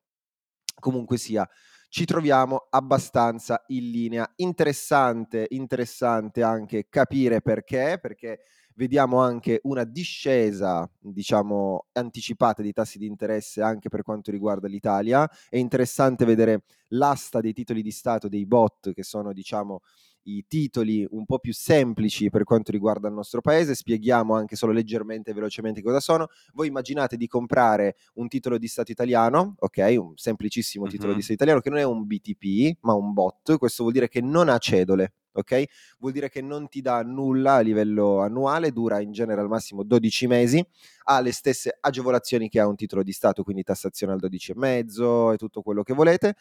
[0.81, 1.48] comunque sia,
[1.88, 4.29] ci troviamo abbastanza in linea.
[4.37, 8.40] Interessante, interessante anche capire perché, perché
[8.74, 15.31] vediamo anche una discesa, diciamo, anticipata di tassi di interesse anche per quanto riguarda l'Italia.
[15.48, 19.81] È interessante vedere l'asta dei titoli di Stato, dei bot, che sono, diciamo,
[20.24, 23.74] i titoli un po' più semplici per quanto riguarda il nostro paese.
[23.74, 26.28] Spieghiamo anche solo leggermente e velocemente cosa sono.
[26.52, 29.94] Voi immaginate di comprare un titolo di Stato italiano, ok?
[29.98, 31.16] Un semplicissimo titolo Mhm.
[31.16, 33.56] di Stato italiano che non è un BTP, ma un bot.
[33.58, 35.64] Questo vuol dire che non ha cedole, ok?
[35.98, 39.82] Vuol dire che non ti dà nulla a livello annuale, dura in genere al massimo
[39.82, 40.64] 12 mesi,
[41.04, 45.37] ha le stesse agevolazioni che ha un titolo di Stato, quindi tassazione al 12,5 e
[45.37, 46.34] tutto quello che volete,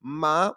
[0.00, 0.52] ma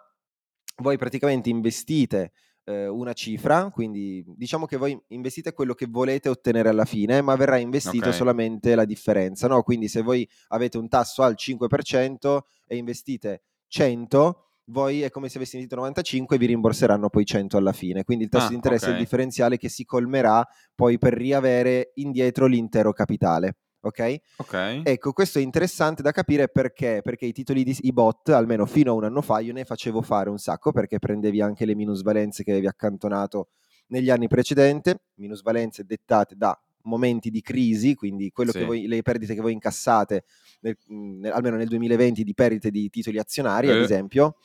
[0.78, 2.32] voi praticamente investite
[2.64, 7.36] eh, una cifra, quindi diciamo che voi investite quello che volete ottenere alla fine, ma
[7.36, 8.14] verrà investito Ok.
[8.14, 9.62] solamente la differenza, no?
[9.62, 15.36] Quindi se voi avete un tasso al 5% e investite 100, voi è come se
[15.36, 18.02] aveste investito 95 e vi rimborseranno poi 100 alla fine.
[18.04, 21.90] Quindi il tasso Ah, di interesse è il differenziale che si colmerà poi per riavere
[21.96, 23.56] indietro l'intero capitale.
[23.86, 24.16] Ok?
[24.36, 24.80] Ok.
[24.84, 28.92] Ecco, questo è interessante da capire perché, perché i titoli di i bot, almeno fino
[28.92, 32.42] a un anno fa, io ne facevo fare un sacco perché prendevi anche le minusvalenze
[32.44, 33.48] che avevi accantonato
[33.88, 38.58] negli anni precedenti, minusvalenze dettate da momenti di crisi, quindi quello Sì.
[38.58, 40.24] che voi, le perdite che voi incassate,
[40.60, 43.82] nel- nel- almeno nel 2020, di perdite di titoli azionari, ad Eh.
[43.82, 44.36] esempio,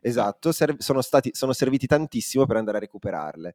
[0.00, 3.54] Esatto, serv- sono, stati, sono serviti tantissimo per andare a recuperarle.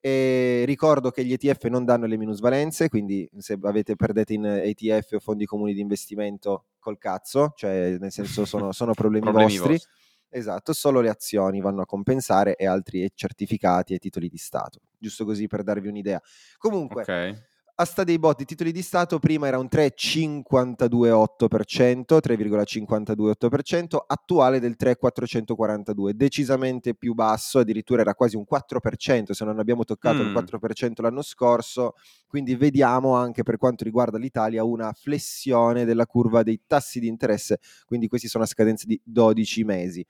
[0.00, 5.12] E ricordo che gli ETF non danno le minusvalenze, quindi se avete, perdete in ETF
[5.12, 9.72] o fondi comuni di investimento col cazzo, cioè nel senso sono, sono problemi, Problemi vostri.
[9.72, 9.92] vostri.
[10.28, 14.80] Esatto, solo le azioni vanno a compensare e altri certificati e titoli di Stato.
[14.98, 16.20] Giusto così per darvi un'idea.
[16.58, 17.42] Comunque, Ok.
[17.76, 24.76] A sta dei bot di titoli di Stato prima era un 3,528%, 3,528%, attuale del
[24.76, 30.32] 3,442, decisamente più basso, addirittura era quasi un 4%, se non abbiamo toccato il Mm.
[30.32, 31.94] 4% l'anno scorso,
[32.28, 37.58] quindi vediamo anche per quanto riguarda l'Italia una flessione della curva dei tassi di interesse,
[37.86, 40.06] quindi questi sono a scadenza di 12 mesi.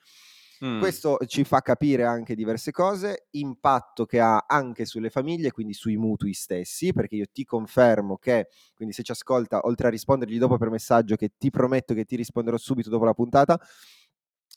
[0.65, 0.79] Mm.
[0.79, 5.97] Questo ci fa capire anche diverse cose, impatto che ha anche sulle famiglie, quindi sui
[5.97, 10.57] mutui stessi, perché io ti confermo che, quindi se ci ascolta, oltre a rispondergli dopo
[10.59, 13.59] per messaggio, che ti prometto che ti risponderò subito dopo la puntata,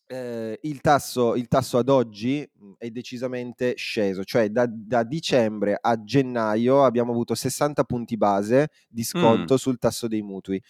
[0.07, 5.77] eh, il, tasso, il tasso ad oggi mh, è decisamente sceso, cioè da, da dicembre
[5.79, 10.61] a gennaio abbiamo avuto 60 punti base di sconto sul tasso dei mutui.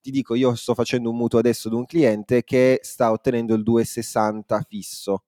[0.00, 3.62] Ti dico, io sto facendo un mutuo adesso ad un cliente che sta ottenendo il
[3.62, 5.24] 2,60 fisso.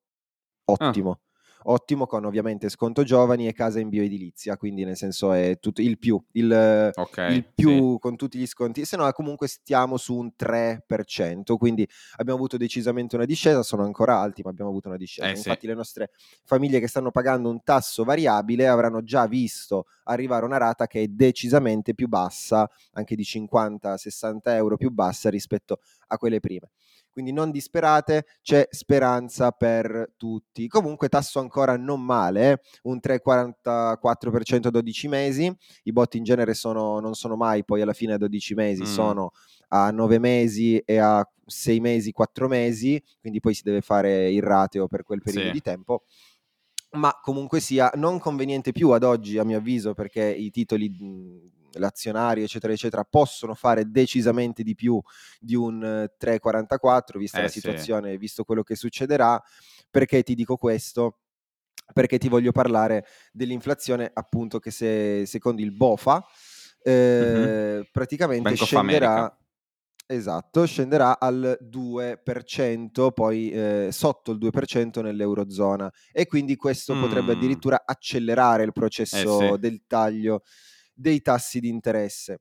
[0.65, 1.21] Ottimo.
[1.65, 5.99] Ottimo con ovviamente sconto giovani e casa in bioedilizia, quindi nel senso è tutto il
[5.99, 7.27] più, il, Ok.
[7.31, 12.39] il più con tutti gli sconti, se no comunque stiamo su un 3%, quindi abbiamo
[12.39, 15.29] avuto decisamente una discesa, sono ancora alti, ma abbiamo avuto una discesa.
[15.29, 15.49] Eh, sì.
[15.49, 16.11] Infatti le nostre
[16.45, 21.07] famiglie che stanno pagando un tasso variabile avranno già visto arrivare una rata che è
[21.09, 26.71] decisamente più bassa, anche di 50-60 euro più bassa rispetto a quelle prime.
[27.19, 30.69] Quindi non disperate, c'è speranza per tutti.
[30.69, 35.53] Comunque tasso ancora non male, eh, un 3,44% a 12 mesi,
[35.83, 38.87] i bot in genere sono, non sono mai poi alla fine a 12 mesi, Mm.
[38.87, 39.31] sono
[39.71, 44.41] a 9 mesi e a 6 mesi, 4 mesi, quindi poi si deve fare il
[44.41, 45.53] rateo per quel periodo Sì.
[45.55, 46.05] di tempo.
[46.93, 51.51] Ma comunque sia non conveniente più ad oggi, a mio avviso, perché i titoli, mh,
[51.79, 55.01] l'azionario, eccetera, eccetera, possono fare decisamente di più
[55.41, 57.61] di un eh, 3,44, vista Eh, la sì.
[57.61, 59.43] situazione, visto quello che succederà.
[59.91, 61.19] Perché ti dico questo?
[61.95, 66.23] Perché ti voglio parlare dell'inflazione, appunto, che se, secondo il BOFA,
[66.83, 69.33] eh, praticamente Bank scenderà.
[70.11, 77.37] Esatto, scenderà al 2%, poi eh, sotto il 2% nell'Eurozona e quindi questo potrebbe Mm.
[77.37, 79.59] addirittura accelerare il processo Eh, sì.
[79.59, 80.43] del taglio
[80.99, 82.41] dei tassi di interesse.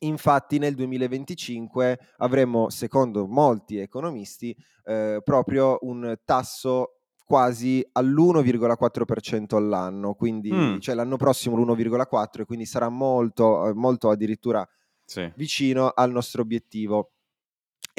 [0.00, 10.52] Infatti nel 2025 avremo, secondo molti economisti, eh, proprio un tasso quasi all'1,4% all'anno, quindi
[10.54, 10.78] Mm.
[10.78, 14.66] cioè l'anno prossimo l'1,4 e quindi sarà molto, eh, molto addirittura
[15.06, 15.32] Sì.
[15.34, 17.12] vicino al nostro obiettivo.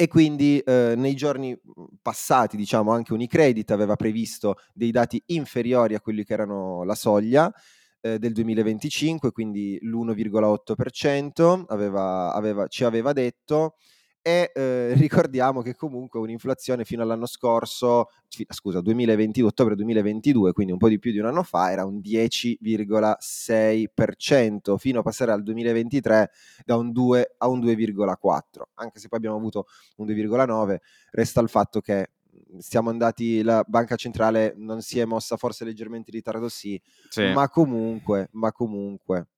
[0.00, 5.94] E quindi eh, nei giorni mh, passati, diciamo, anche Unicredit aveva previsto dei dati inferiori
[5.94, 7.52] a quelli che erano la soglia
[8.00, 13.74] eh, del 2025, quindi l'1,8% aveva, aveva, ci aveva detto.
[14.20, 18.08] E eh, ricordiamo che comunque un'inflazione fino all'anno scorso,
[18.48, 22.00] scusa, 2020, ottobre 2022, quindi un po' di più di un anno fa, era un
[22.00, 26.30] 10,6%, fino a passare al 2023
[26.64, 30.76] da un 2 a un 2,4, anche se poi abbiamo avuto un 2,9,
[31.12, 32.10] resta il fatto che
[32.58, 37.30] siamo andati, la banca centrale non si è mossa forse leggermente in ritardo, sì, Sì.
[37.32, 39.28] ma comunque, ma comunque.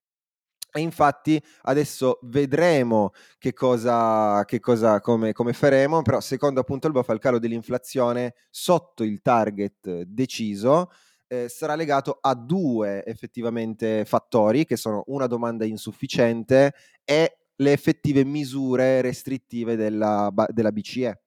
[0.72, 6.92] E infatti adesso vedremo che cosa, che cosa come, come faremo, però secondo appunto il
[6.92, 10.92] BOFA il calo dell'inflazione sotto il target deciso
[11.26, 16.72] eh, sarà legato a due effettivamente fattori che sono una domanda insufficiente
[17.04, 21.20] e le effettive misure restrittive della, della BCE.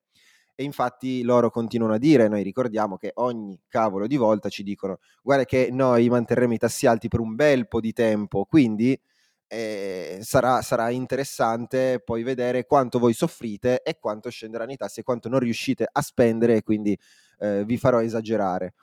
[0.55, 4.99] E infatti loro continuano a dire, noi ricordiamo che ogni cavolo di volta ci dicono
[5.23, 8.99] guarda che noi manterremo i tassi alti per un bel po' di tempo, quindi
[9.47, 15.03] eh, sarà, sarà interessante poi vedere quanto voi soffrite e quanto scenderanno i tassi e
[15.03, 16.97] quanto non riuscite a spendere e quindi
[17.39, 18.73] eh, vi farò esagerare.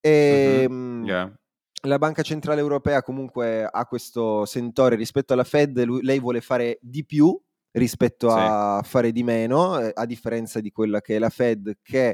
[0.00, 0.74] E, Mhm.
[1.02, 1.32] mh, Yeah.
[1.82, 6.78] la Banca Centrale Europea comunque ha questo sentore rispetto alla Fed, lui- lei vuole fare
[6.80, 7.38] di più
[7.76, 8.36] rispetto Sì.
[8.38, 12.08] a fare di meno, eh, a differenza di quella che è la Fed che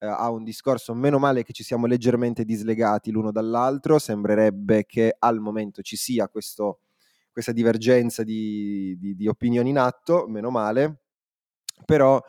[0.00, 5.14] eh, ha un discorso, meno male che ci siamo leggermente dislegati l'uno dall'altro, sembrerebbe che
[5.18, 6.80] al momento ci sia questo,
[7.32, 11.00] questa divergenza di, di- di opinioni in atto, meno male,
[11.84, 12.20] però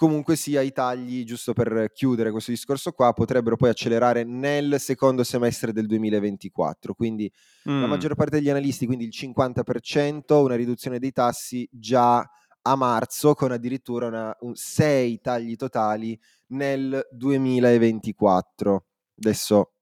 [0.00, 5.22] comunque sia i tagli, giusto per chiudere questo discorso qua, potrebbero poi accelerare nel secondo
[5.24, 7.30] semestre del 2024, quindi
[7.64, 7.90] la Mm.
[7.90, 12.26] maggior parte degli analisti, quindi il 50%, una riduzione dei tassi già
[12.62, 18.86] a marzo con addirittura una, un, sei tagli totali nel 2024.
[19.18, 19.72] Adesso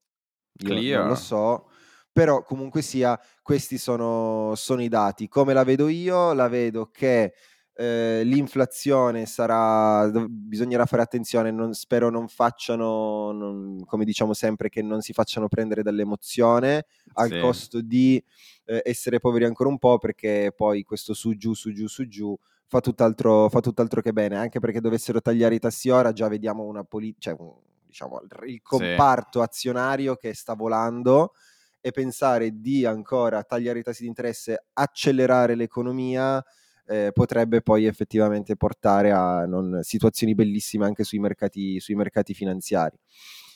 [0.81, 1.69] io lo so,
[2.11, 5.29] però comunque sia questi sono, sono i dati.
[5.29, 6.33] Come la vedo io?
[6.33, 7.33] La vedo che
[7.79, 14.81] eh, l'inflazione sarà, bisognerà fare attenzione, non, spero non facciano, non- come diciamo sempre, che
[14.81, 17.35] non si facciano prendere dall'emozione al Sì.
[17.35, 18.21] costo di
[18.65, 22.37] eh, essere poveri ancora un po', perché poi questo su giù, su giù, su giù
[22.67, 26.63] fa tutt'altro, fa tutt'altro che bene, anche perché dovessero tagliare i tassi ora, già vediamo
[26.63, 27.49] una politica, cioè,
[27.85, 31.33] diciamo, il- comparto azionario che sta volando
[31.81, 36.43] e pensare di ancora tagliare i tassi di interesse, accelerare l'economia,
[36.89, 42.97] eh, potrebbe poi effettivamente portare a non- situazioni bellissime anche sui mercati, sui mercati finanziari.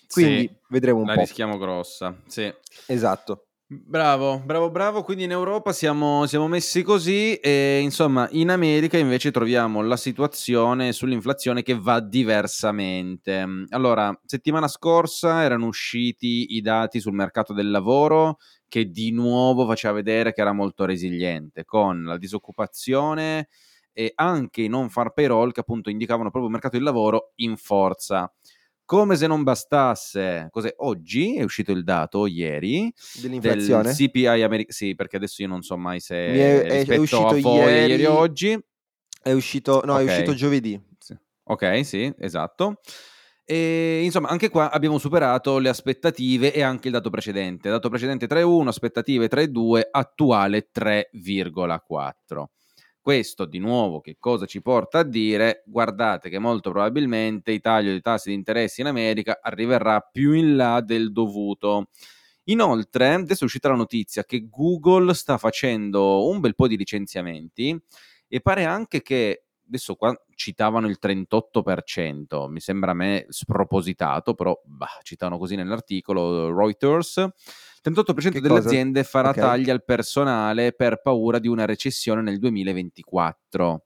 [0.07, 1.21] Quindi Sì, vedremo un la po'.
[1.21, 2.15] rischiamo grossa.
[2.27, 2.53] Sì.
[2.85, 3.47] Esatto.
[3.65, 5.01] Bravo, bravo, bravo.
[5.03, 10.91] Quindi in Europa siamo, siamo messi così e insomma in America invece troviamo la situazione
[10.91, 13.43] sull'inflazione che va diversamente.
[13.69, 18.37] Allora, settimana scorsa erano usciti i dati sul mercato del lavoro
[18.73, 23.47] che di nuovo faceva vedere che era molto resiliente con la disoccupazione
[23.91, 27.55] e anche i non far payroll che appunto indicavano proprio il mercato del lavoro in
[27.55, 28.33] forza.
[28.83, 30.73] Come se non bastasse, cos'è?
[30.77, 33.83] Oggi è uscito il dato, ieri, Dell'inflazione?
[33.83, 34.73] del CPI americano.
[34.73, 38.05] Sì, perché adesso io non so mai se è- è- è uscito voi ieri- ieri
[38.05, 38.59] o oggi.
[39.21, 40.09] È uscito, no, è Ok.
[40.09, 40.81] uscito giovedì.
[40.97, 41.15] Sì.
[41.43, 42.79] Ok, sì, esatto.
[43.45, 47.69] E insomma, anche qua abbiamo superato le aspettative e anche il dato precedente.
[47.69, 52.45] Dato precedente 3,1, aspettative 3,2, attuale 3,4.
[53.01, 55.63] Questo di nuovo che cosa ci porta a dire?
[55.65, 60.55] Guardate che molto probabilmente il taglio dei tassi di interesse in America arriverà più in
[60.55, 61.89] là del dovuto.
[62.45, 67.77] Inoltre, adesso è uscita la notizia che Google sta facendo un bel po' di licenziamenti
[68.27, 74.59] e pare anche che adesso qua citavano il 38%, mi sembra a me spropositato, però
[74.63, 77.17] bah, citavano così nell'articolo Reuters.
[77.17, 78.67] Il 38% Che delle cosa?
[78.69, 79.35] aziende farà Ok.
[79.39, 83.85] tagli al personale per paura di una recessione nel 2024.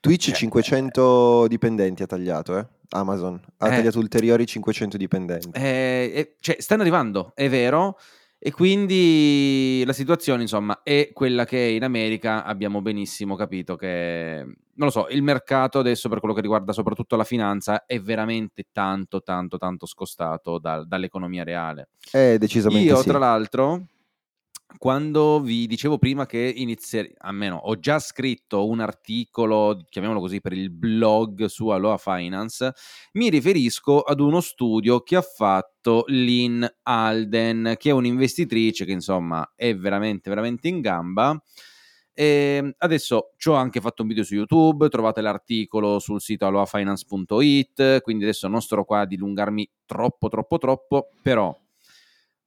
[0.00, 2.66] Twitch Cioè, 500 dipendenti ha tagliato, eh?
[2.90, 3.76] Amazon ha Eh.
[3.76, 5.50] tagliato ulteriori 500 dipendenti.
[5.52, 7.98] Eh, eh, cioè, stanno arrivando, è vero,
[8.40, 14.86] e quindi la situazione, insomma, è quella che in America abbiamo benissimo capito che, non
[14.86, 19.22] lo so, il mercato adesso per quello che riguarda soprattutto la finanza è veramente tanto,
[19.22, 21.88] tanto, tanto scostato dal- dall'economia reale.
[22.12, 23.08] Eh, decisamente Io, sì.
[23.08, 23.86] tra l'altro,
[24.76, 30.52] quando vi dicevo prima che inizier- almeno ho già scritto un articolo, chiamiamolo così, per
[30.52, 32.74] il blog su Aloha Finance,
[33.12, 39.52] mi riferisco ad uno studio che ha fatto Lynn Alden, che è un'investitrice che insomma
[39.56, 41.42] è veramente, veramente in gamba.
[42.12, 48.02] E adesso ci ho anche fatto un video su YouTube, trovate l'articolo sul sito alohafinance.it,
[48.02, 51.56] quindi adesso non starò qua a dilungarmi troppo, troppo, troppo, però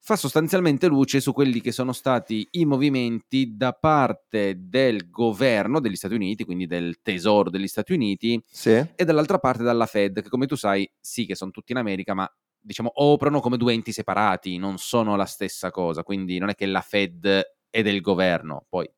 [0.04, 5.94] fa sostanzialmente luce su quelli che sono stati i movimenti da parte del governo degli
[5.94, 8.70] Stati Uniti, quindi del tesoro degli Stati Uniti, Sì?
[8.94, 12.14] e dall'altra parte dalla Fed, che come tu sai, sì che sono tutti in America,
[12.14, 16.54] ma diciamo operano come due enti separati, non sono la stessa cosa, quindi non è
[16.56, 18.90] che la Fed è del governo, poi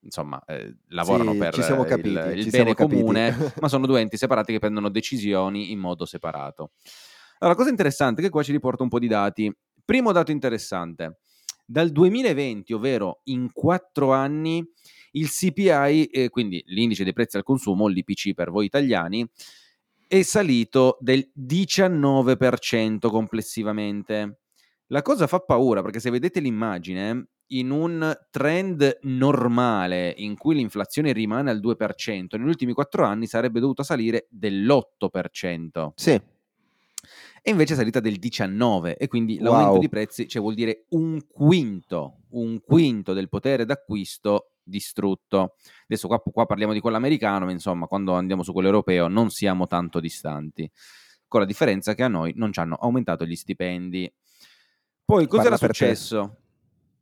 [0.00, 1.54] insomma eh, lavorano Sì, per
[1.86, 6.06] capiti, il, il bene comune, ma sono due enti separati che prendono decisioni in modo
[6.06, 6.70] separato.
[7.38, 9.52] Allora, la cosa interessante è che qua ci riporta un po' di dati.
[9.86, 11.18] Primo dato interessante,
[11.64, 14.68] dal 2020, ovvero in quattro anni,
[15.12, 19.24] il CPI, eh, quindi l'indice dei prezzi al consumo, l'IPC per voi italiani,
[20.08, 24.40] è salito del 19% complessivamente.
[24.88, 31.12] La cosa fa paura perché se vedete l'immagine, in un trend normale in cui l'inflazione
[31.12, 35.90] rimane al 2%, negli ultimi quattro anni sarebbe dovuta salire dell'8%.
[35.94, 36.20] Sì.
[37.42, 39.80] E invece è salita del 19 e quindi l'aumento Wow.
[39.80, 45.54] di prezzi, cioè vuol dire un quinto, un quinto del potere d'acquisto distrutto.
[45.84, 49.30] Adesso qua, qua parliamo di quello americano, ma insomma quando andiamo su quello europeo non
[49.30, 50.68] siamo tanto distanti,
[51.28, 54.12] con la differenza che a noi non ci hanno aumentato gli stipendi.
[55.04, 56.36] Poi cos'era successo?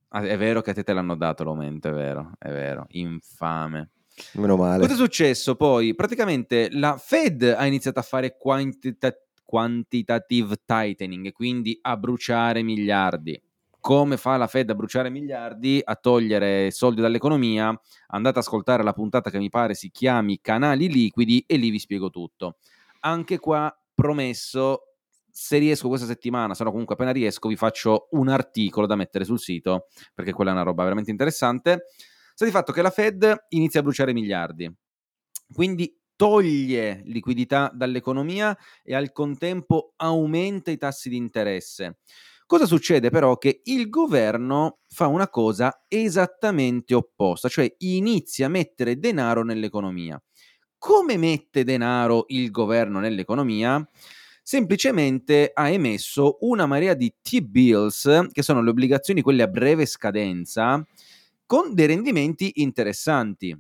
[0.08, 3.90] Ah, è vero che a te te l'hanno dato l'aumento, è vero, è vero, infame.
[4.34, 4.80] Meno male.
[4.82, 5.94] Cosa è successo poi?
[5.94, 9.12] Praticamente la Fed ha iniziato a fare quantita-
[9.44, 13.40] quantitative tightening, quindi a bruciare miliardi.
[13.78, 15.80] Come fa la Fed a bruciare miliardi?
[15.84, 17.66] A togliere soldi dall'economia?
[18.08, 21.78] Andate ad ascoltare la puntata che mi pare si chiami Canali liquidi e lì vi
[21.78, 22.56] spiego tutto.
[23.00, 24.94] Anche qua promesso,
[25.30, 29.24] se riesco questa settimana, se no comunque appena riesco, vi faccio un articolo da mettere
[29.24, 31.84] sul sito, perché quella è una roba veramente interessante.
[32.32, 34.74] Sta di fatto che la Fed inizia a bruciare miliardi.
[35.52, 41.98] Quindi toglie liquidità dall'economia e al contempo aumenta i tassi di interesse.
[42.46, 43.38] Cosa succede però?
[43.38, 50.22] Che il governo fa una cosa esattamente opposta, cioè inizia a mettere denaro nell'economia.
[50.76, 53.82] Come mette denaro il governo nell'economia?
[54.42, 60.86] Semplicemente ha emesso una marea di T-bills, che sono le obbligazioni quelle a breve scadenza,
[61.46, 63.58] con dei rendimenti interessanti.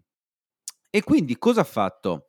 [0.96, 2.28] E quindi cosa ha fatto?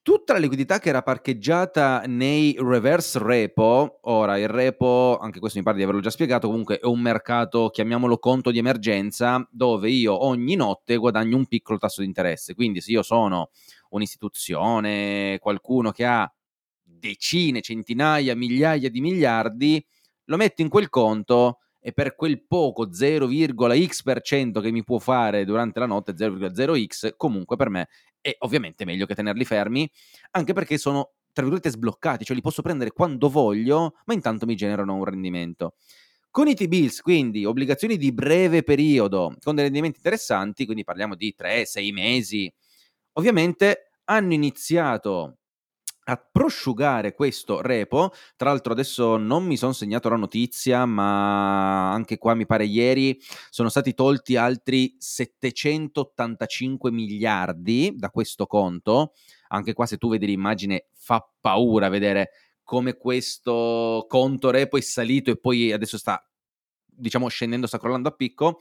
[0.00, 5.64] Tutta la liquidità che era parcheggiata nei reverse repo, ora il repo, anche questo mi
[5.66, 10.24] pare di averlo già spiegato, comunque è un mercato, chiamiamolo conto di emergenza, dove io
[10.24, 12.54] ogni notte guadagno un piccolo tasso di interesse.
[12.54, 13.50] Quindi se io sono
[13.90, 16.32] un'istituzione, qualcuno che ha
[16.82, 19.86] decine, centinaia, migliaia di miliardi,
[20.24, 25.78] lo metto in quel conto e per quel poco 0,x% che mi può fare durante
[25.78, 27.88] la notte, 0,0x, comunque per me
[28.20, 29.90] è ovviamente meglio che tenerli fermi,
[30.32, 34.54] anche perché sono, tra virgolette, sbloccati, cioè li posso prendere quando voglio, ma intanto mi
[34.54, 35.76] generano un rendimento.
[36.30, 41.34] Con i T-bills, quindi obbligazioni di breve periodo, con dei rendimenti interessanti, quindi parliamo di
[41.34, 42.52] 3-6 mesi,
[43.14, 45.37] ovviamente hanno iniziato
[46.08, 48.12] a prosciugare questo repo.
[48.36, 53.20] Tra l'altro adesso non mi sono segnato la notizia, ma anche qua mi pare ieri
[53.50, 59.12] sono stati tolti altri 785 miliardi da questo conto.
[59.48, 62.30] Anche qua se tu vedi l'immagine fa paura vedere
[62.62, 66.22] come questo conto repo è salito e poi adesso sta
[66.84, 68.60] diciamo scendendo, sta crollando a picco,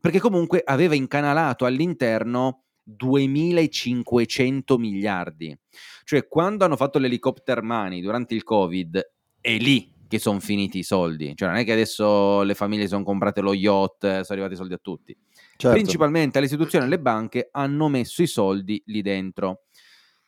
[0.00, 2.64] perché comunque aveva incanalato all'interno
[2.96, 5.56] 2500 miliardi.
[6.04, 10.82] Cioè, quando hanno fatto l'helicopter money durante il Covid, è lì che sono finiti i
[10.82, 11.36] soldi.
[11.36, 14.74] Cioè, non è che adesso le famiglie sono comprate lo yacht, sono arrivati i soldi
[14.74, 15.16] a tutti.
[15.56, 15.76] Certo.
[15.76, 19.64] Principalmente le istituzioni e le banche hanno messo i soldi lì dentro.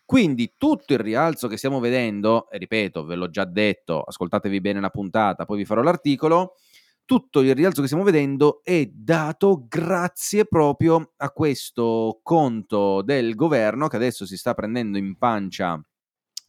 [0.04, 4.90] Quindi tutto il rialzo che stiamo vedendo, ripeto, ve l'ho già detto, ascoltatevi bene la
[4.90, 6.56] puntata, poi vi farò l'articolo,
[7.10, 13.88] tutto il rialzo che stiamo vedendo è dato grazie proprio a questo conto del governo
[13.88, 15.72] che adesso si sta prendendo in pancia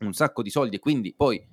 [0.02, 1.44] un sacco di soldi e quindi poi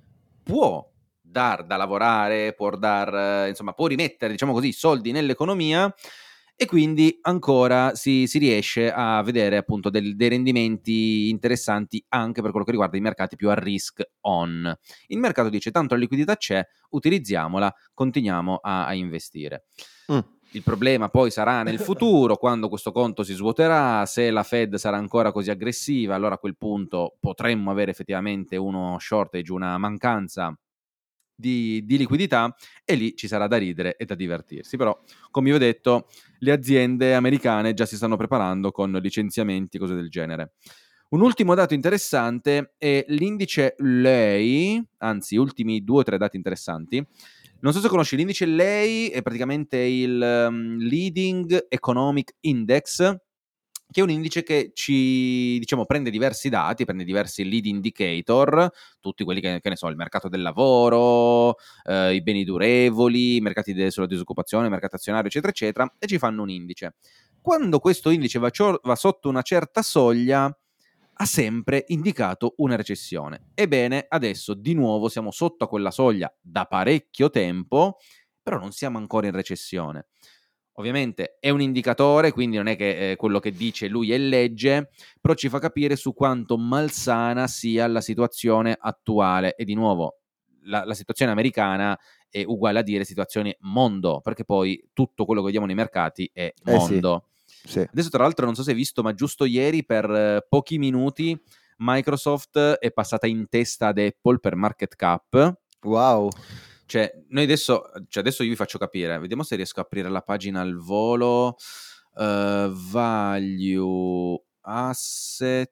[0.43, 0.87] può
[1.19, 5.91] dar da lavorare, può dar, insomma, può rimettere, diciamo così, soldi nell'economia
[6.61, 12.49] e quindi ancora si, si riesce a vedere appunto del, dei rendimenti interessanti anche per
[12.51, 14.77] quello che riguarda i mercati più a risk on.
[15.07, 19.67] Il mercato dice tanto la liquidità c'è, utilizziamola, continuiamo a, a investire.
[20.11, 20.19] Mm.
[20.51, 24.97] Il problema poi sarà nel futuro, quando questo conto si svuoterà, se la Fed sarà
[24.97, 30.53] ancora così aggressiva, allora a quel punto potremmo avere effettivamente uno shortage, una mancanza
[31.33, 32.53] di, di, liquidità
[32.83, 34.75] e lì ci sarà da ridere e da divertirsi.
[34.75, 34.99] Però,
[35.31, 36.07] come vi ho detto,
[36.39, 40.53] le aziende americane già si stanno preparando con licenziamenti e cose del genere.
[41.09, 47.03] Un ultimo dato interessante è l'indice LEI, anzi, ultimi due o tre dati interessanti.
[47.61, 53.15] Non so se conosci l'indice LEI, è praticamente il um, Leading Economic Index,
[53.91, 58.69] che è un indice che ci diciamo, prende diversi dati, prende diversi lead indicator,
[58.99, 63.41] tutti quelli che, che ne so, il mercato del lavoro, eh, i beni durevoli, i
[63.41, 66.95] mercati de- sulla disoccupazione, il mercato azionario, eccetera, eccetera, e ci fanno un indice.
[67.41, 70.45] Quando questo indice va, cio- va sotto una certa soglia,
[71.21, 73.47] ha sempre indicato una recessione.
[73.55, 77.97] Ebbene, adesso di nuovo siamo sotto a quella soglia da parecchio tempo,
[78.41, 80.07] però non siamo ancora in recessione.
[80.79, 84.89] Ovviamente è un indicatore, quindi non è che eh, quello che dice lui è legge,
[85.19, 89.55] però ci fa capire su quanto malsana sia la situazione attuale.
[89.55, 90.21] E di nuovo,
[90.63, 91.99] la, la situazione americana
[92.29, 96.53] è uguale a dire situazione mondo, perché poi tutto quello che vediamo nei mercati è
[96.63, 97.25] mondo.
[97.25, 97.79] Eh sì, sì.
[97.79, 101.37] Adesso, tra l'altro, non so se hai visto, ma giusto ieri, per eh, pochi minuti,
[101.79, 105.57] Microsoft è passata in testa ad Apple per market cap.
[105.81, 106.29] Wow.
[106.89, 110.23] Cioè, noi adesso, cioè adesso io vi faccio capire, vediamo se riesco a aprire la
[110.23, 111.55] pagina al volo.
[112.15, 115.71] Uh, value asset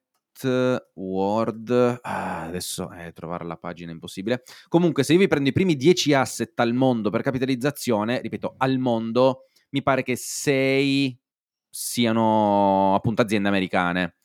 [0.94, 2.00] word.
[2.04, 4.44] Ah, adesso eh, trovare la pagina è impossibile.
[4.68, 8.78] Comunque se io vi prendo i primi 10 asset al mondo per capitalizzazione ripeto al
[8.78, 11.20] mondo mi pare che 6
[11.68, 14.17] siano appunto aziende americane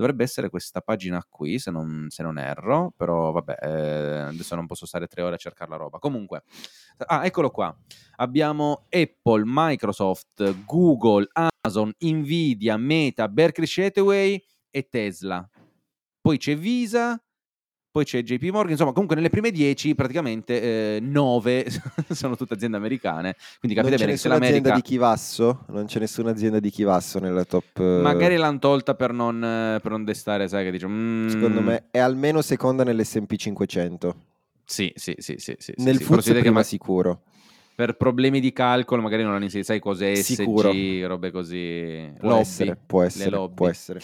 [0.00, 4.64] Dovrebbe essere questa pagina qui, se non, se non erro, però vabbè, eh, adesso non
[4.64, 5.98] posso stare tre ore a cercare la roba.
[5.98, 6.44] Comunque,
[7.04, 7.76] ah, eccolo qua.
[8.16, 15.46] Abbiamo Apple, Microsoft, Google, Amazon, Nvidia, Meta, Berkshire Hathaway e Tesla.
[16.18, 17.22] Poi c'è Visa,
[17.90, 21.66] poi c'è JP Morgan, insomma comunque nelle prime 10 praticamente 9
[22.10, 24.74] sono tutte aziende americane, quindi capite bene che se nessuna azienda l'America...
[24.74, 25.64] di Chivasso?
[25.68, 27.78] Non c'è nessuna azienda di Chivasso nella top...
[27.78, 30.86] eh, Magari l'hanno tolta per non, eh, per non destare, sai che dice...
[30.86, 34.16] mm, Secondo me è almeno seconda nell'S&P 500.
[34.64, 37.22] Sì, sì, sì, sì, sì, Nel sì, FTSE che prima ma- sicuro.
[37.74, 40.70] per problemi di calcolo magari non hanno inserito, sai cos'è Sicuro.
[40.70, 44.00] SG, robe così, Può lobby, essere, può essere, può essere.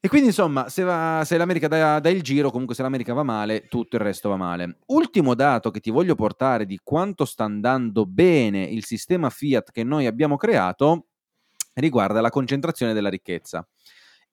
[0.00, 3.24] E quindi insomma, se, va- se l'America dà, dà il giro, comunque se l'America va
[3.24, 4.78] male, tutto il resto va male.
[4.86, 9.82] Ultimo dato che ti voglio portare di quanto sta andando bene il sistema Fiat che
[9.82, 11.06] noi abbiamo creato
[11.74, 13.66] riguarda la concentrazione della ricchezza.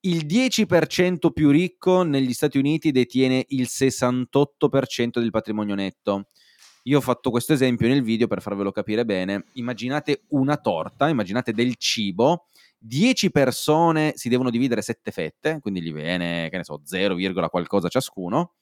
[0.02, 6.28] Il 10% più ricco negli Stati Uniti detiene il 68% del patrimonio netto.
[6.84, 9.46] Io ho fatto questo esempio nel video per farvelo capire bene.
[9.54, 12.46] Immaginate una torta, immaginate del cibo,
[12.78, 17.16] 10 persone si devono dividere 7 fette, quindi gli viene, che ne so, 0,
[17.50, 18.54] qualcosa ciascuno.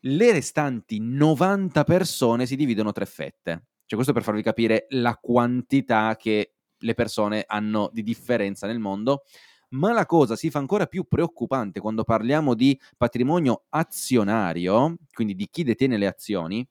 [0.00, 3.52] Le restanti 90 persone si dividono 3 fette.
[3.84, 9.24] Cioè questo per farvi capire la quantità che le persone hanno di differenza nel mondo.
[9.70, 15.48] Ma la cosa si fa ancora più preoccupante quando parliamo di patrimonio azionario, quindi di
[15.50, 16.66] chi detiene le azioni,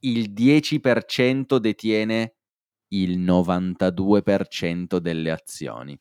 [0.00, 2.34] il 10% detiene
[2.88, 5.98] il 92% delle azioni.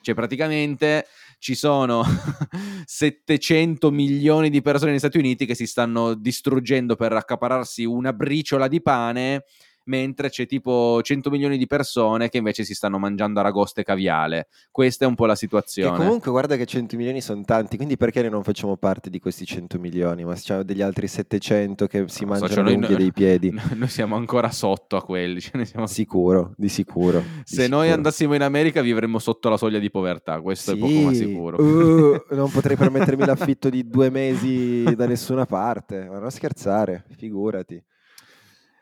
[0.00, 1.06] Cioè praticamente
[1.38, 2.04] ci sono
[2.84, 8.68] 700 milioni di persone negli Stati Uniti che si stanno distruggendo per accapararsi una briciola
[8.68, 9.44] di pane,
[9.86, 14.48] mentre c'è tipo 100 milioni di persone che invece si stanno mangiando aragoste e caviale.
[14.70, 15.96] Questa è un po' la Che situazione.
[15.96, 19.44] comunque guarda che 100 milioni sono tanti, quindi perché noi non facciamo parte di questi
[19.46, 20.24] 100 milioni?
[20.24, 23.50] Ma c'è degli altri 700 che si Non so, mangiano cioè, le noi- dei piedi.
[23.74, 25.40] Noi siamo ancora sotto a quelli.
[25.40, 27.20] cioè, noi siamo- Sicuro, di sicuro.
[27.20, 27.94] di Se noi sicuro.
[27.94, 31.62] andassimo in America vivremmo sotto la soglia di povertà, questo è poco ma Sì, sicuro.
[31.62, 37.82] uh, non potrei permettermi l'affitto di due mesi da nessuna parte, ma non scherzare, figurati.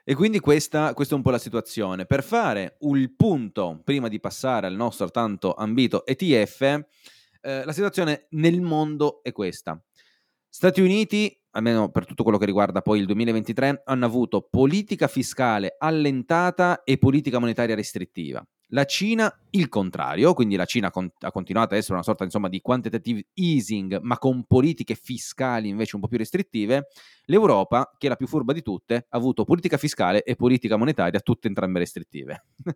[0.06, 2.04] E quindi questa, questa è un po' la situazione.
[2.04, 6.60] Per fare il punto, prima di passare al nostro tanto ambito ETF,
[7.40, 9.82] eh, la situazione nel mondo è questa.
[10.46, 15.74] Stati Uniti, almeno per tutto quello che riguarda poi il 2023, hanno avuto politica fiscale
[15.78, 18.46] allentata e politica monetaria restrittiva.
[18.74, 22.48] La Cina il contrario, quindi la Cina con- ha continuato ad essere una sorta insomma,
[22.48, 26.88] di quantitative easing, ma con politiche fiscali invece un po' più restrittive.
[27.26, 31.20] L'Europa, che è la più furba di tutte, ha avuto politica fiscale e politica monetaria,
[31.20, 32.44] tutte entrambe restrittive.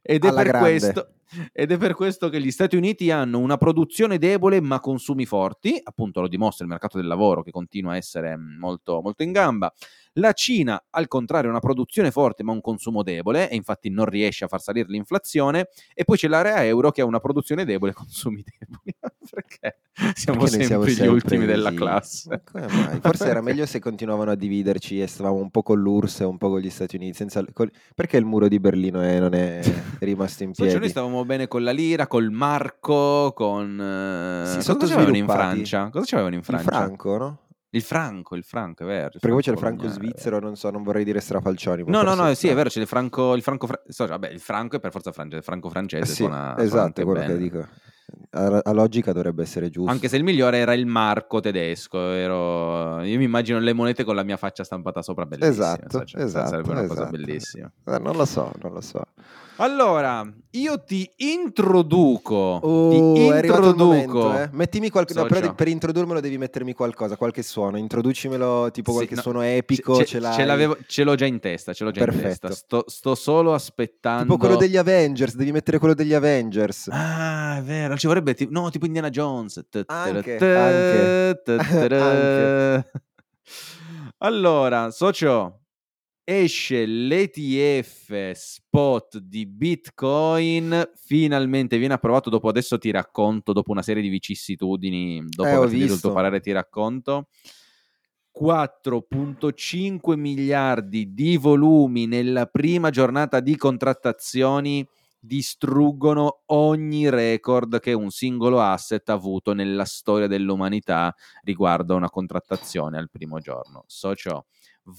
[0.00, 1.14] ed, è per questo,
[1.52, 5.78] ed è per questo che gli Stati Uniti hanno una produzione debole ma consumi forti,
[5.82, 9.32] appunto lo dimostra il mercato del lavoro che continua a essere mm, molto, molto in
[9.32, 9.72] gamba.
[10.14, 14.06] La Cina, al contrario, ha una produzione forte ma un consumo debole e infatti non
[14.06, 15.68] riesce a far salire l'inflazione.
[15.94, 18.96] E poi c'è l'area euro che ha una produzione debole e consumi deboli.
[19.30, 19.78] Perché
[20.14, 21.76] siamo Perché sempre siamo gli sempre ultimi della così?
[21.80, 22.42] classe.
[22.50, 22.98] Come mai?
[23.00, 26.38] Forse era meglio se continuavano a dividerci e stavamo un po' con l'URSS e un
[26.38, 27.14] po' con gli Stati Uniti.
[27.14, 27.44] senza-
[27.94, 29.60] Perché il muro di Berlino è- non è
[30.00, 30.80] rimasto in Cioè, piedi?
[30.80, 33.80] noi stavamo bene con la lira, col marco, con...
[33.80, 35.26] eh, Sì, cosa c'avevano in.
[35.26, 35.88] Francia?
[35.90, 36.70] Cosa c'avevano in Il Francia?
[36.70, 37.38] franco, no?
[37.70, 39.06] Il franco, il franco, è vero.
[39.06, 41.84] il Perché poi c'è il franco svizzero, non so, non vorrei dire strafalcioni.
[41.86, 44.30] No, no, no, il sì, è vero, c'è il franco, il franco, fra- so, vabbè,
[44.30, 47.20] il franco è per forza francese, il franco francese Eh sì, suona, esatto, è quello
[47.20, 47.32] bene.
[47.34, 47.68] che dico.
[48.30, 49.90] A, a logica dovrebbe essere giusto.
[49.90, 54.14] Anche se il migliore era il marco tedesco, ero- io mi immagino le monete con
[54.14, 55.52] la mia faccia stampata sopra, bellissime.
[55.52, 57.10] Esatto, cioè, esatto, Sarebbe una cosa esatto.
[57.10, 57.70] bellissima.
[57.84, 59.02] Eh, non lo so, non lo so.
[59.60, 64.38] Allora, io ti introduco, Oh, ti il momento, introduco.
[64.38, 64.48] eh.
[64.52, 64.88] Mettimi
[65.38, 65.50] Socio.
[65.50, 67.76] di- per introdurmelo devi mettermi qualcosa, qualche suono.
[67.76, 71.26] Introducimelo tipo Sì, qualche no, suono epico, ce, ce, ce- ce l'avevo- ce l'ho già
[71.26, 72.46] in testa, ce l'ho già in Perfetto.
[72.48, 72.52] testa.
[72.54, 74.22] Sto, sto solo aspettando.
[74.22, 76.88] Tipo quello degli Avengers, devi mettere quello degli Avengers.
[76.92, 79.60] Ah, è vero, ci vorrebbe ti- no, tipo Indiana Jones.
[79.86, 80.36] Anche,
[84.18, 85.62] Allora, socio,
[86.30, 94.02] esce l'ETF spot di Bitcoin, finalmente viene approvato dopo adesso ti racconto, dopo una serie
[94.02, 97.28] di vicissitudini, dopo Eh, aver sentito il tuo parere ti racconto.
[98.30, 104.86] 4.5 miliardi di volumi nella prima giornata di contrattazioni
[105.20, 111.12] distruggono ogni record che un singolo asset ha avuto nella storia dell'umanità
[111.42, 113.82] riguardo a una contrattazione al primo giorno.
[113.86, 114.46] Socio,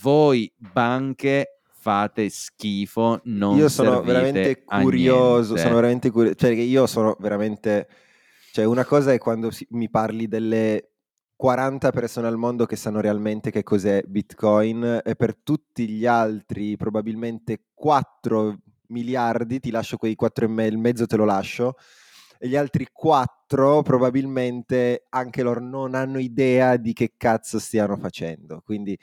[0.01, 5.61] voi banche fate schifo, non io sono veramente curioso, niente.
[5.61, 7.87] sono veramente curioso, cioè che io sono veramente,
[8.51, 10.89] cioè una cosa è quando mi parli delle
[11.35, 16.75] 40 persone al mondo che sanno realmente che cos'è Bitcoin e per tutti gli altri
[16.75, 21.75] probabilmente 4 miliardi, ti lascio quei 4 e me- il mezzo te lo lascio,
[22.37, 27.97] e gli altri 4 4 probabilmente anche loro non hanno idea di che cazzo stiano
[27.97, 28.61] facendo.
[28.63, 28.97] Quindi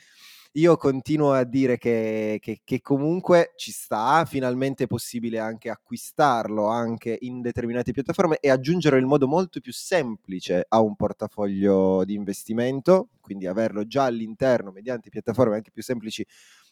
[0.56, 6.66] io continuo a dire che, che- che comunque ci sta, finalmente è possibile anche acquistarlo
[6.68, 12.14] anche in determinate piattaforme e aggiungere in modo molto più semplice a un portafoglio di
[12.14, 16.24] investimento, quindi averlo già all'interno mediante piattaforme anche più semplici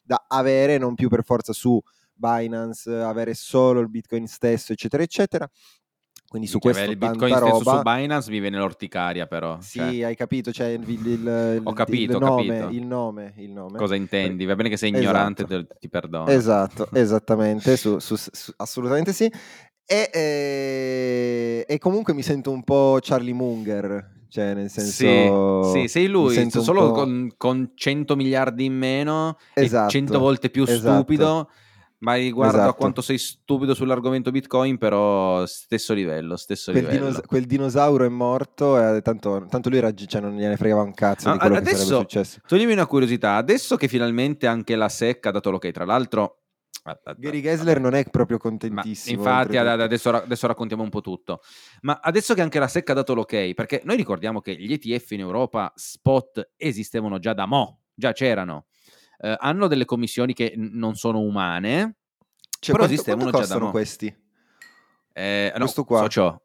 [0.03, 1.79] da avere, non più per forza su
[2.15, 5.49] Binance, avere solo il Bitcoin stesso, eccetera, eccetera.
[6.29, 7.77] Quindi su Minchia, questo il Bitcoin stesso roba.
[7.77, 9.59] su Binance mi viene l'orticaria però.
[9.61, 12.69] Sì, cioè, hai capito, cioè il, il- il- Ho capito, il nome, capito.
[12.81, 13.79] il nome, il nome.
[13.79, 14.45] cosa intendi?
[14.45, 15.67] Va bene che sei ignorante, Esatto.
[15.67, 16.27] te- ti perdono.
[16.27, 19.31] Esatto, esattamente, su- su- su- assolutamente sì.
[19.87, 25.63] E, eh, e comunque mi sento un po' Charlie Munger, cioè nel senso...
[25.65, 30.51] Sì, sì, sei lui, solo con, con 100 miliardi in meno Esatto, e 100 volte
[30.51, 30.79] più esatto.
[30.95, 31.51] stupido,
[32.05, 32.77] ma riguardo a Esatto.
[32.77, 37.07] quanto sei stupido sull'argomento Bitcoin, però stesso livello, stesso Quel, livello.
[37.07, 40.93] dinos- quel dinosauro è morto e tanto, tanto lui era, cioè non gliene fregava un
[40.93, 42.39] cazzo Ah, di quello che adesso- sarebbe successo.
[42.47, 46.39] Toglimi una curiosità, adesso che finalmente anche la SEC ha dato l'ok, tra l'altro...
[47.17, 49.17] Gary Gessler non è proprio Ma contentissimo.
[49.17, 49.71] infatti, oltretutto.
[49.73, 51.41] ad- adesso, adesso raccontiamo un po' tutto.
[51.81, 55.13] Ma adesso che anche la SEC ha dato l'ok, perché noi ricordiamo che gli ETF
[55.13, 58.67] in Europa spot esistevano già da mo', già c'erano.
[59.19, 61.97] Eh, hanno delle commissioni che n- non sono umane,
[62.59, 63.71] Cioè, però quanto, esistevano quanto già da costano mo'.
[63.71, 64.23] questi?
[65.13, 65.99] Eh, no, Questo qua.
[66.01, 66.43] socio,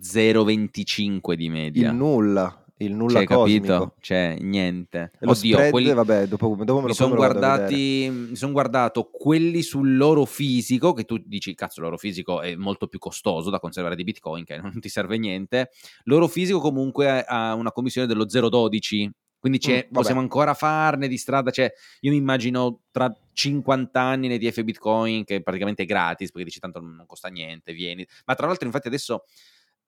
[0.00, 1.90] 0,25 di media.
[1.90, 3.66] Il nulla, il nulla Cioè, cosmico.
[3.66, 3.94] capito?
[4.00, 5.10] Cioè, niente.
[5.18, 8.52] E lo Oddio, spread, quelli- vabbè, dopo, dopo me lo, mi sono guardati, mi son
[8.52, 13.50] guardato quelli sul loro fisico, che tu dici, cazzo, l'oro fisico è molto più costoso
[13.50, 15.70] da conservare di Bitcoin, che non ti serve niente.
[16.04, 19.10] L'oro fisico comunque ha una commissione dello 0,12,
[19.42, 21.50] quindi c'è- Mm, possiamo ancora farne di strada.
[21.50, 21.72] Cioè,
[22.02, 26.60] io mi immagino tra 50 anni nei ETF Bitcoin, che è praticamente gratis, perché dici
[26.60, 28.06] tanto non costa niente, vieni.
[28.26, 29.24] Ma tra l'altro, infatti, adesso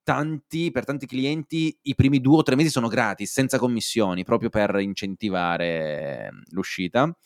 [0.03, 4.49] tanti, per tanti clienti i primi due o tre mesi sono gratis, senza commissioni, proprio
[4.49, 7.17] per incentivare ehm, l'uscita.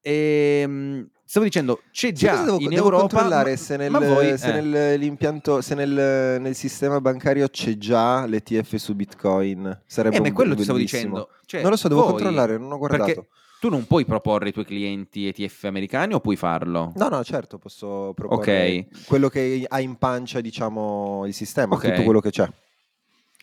[0.00, 3.00] E, stavo dicendo, c'è già devo, in devo Europa...
[3.08, 8.76] controllare se, nel, voi, se eh, nell'impianto, se nel, nel sistema bancario c'è già l'ETF
[8.76, 9.82] su Bitcoin.
[9.84, 11.30] Sarebbe eh, ma quello ti stavo dicendo.
[11.44, 13.26] Cioè, non lo so, devo voi- controllare, non ho guardato.
[13.58, 16.92] Tu non puoi proporre ai tuoi clienti ETF americani o puoi farlo?
[16.94, 21.88] No, no, certo, posso proporre quello che ha in pancia, diciamo, il sistema, Ok.
[21.88, 22.48] tutto quello che c'è.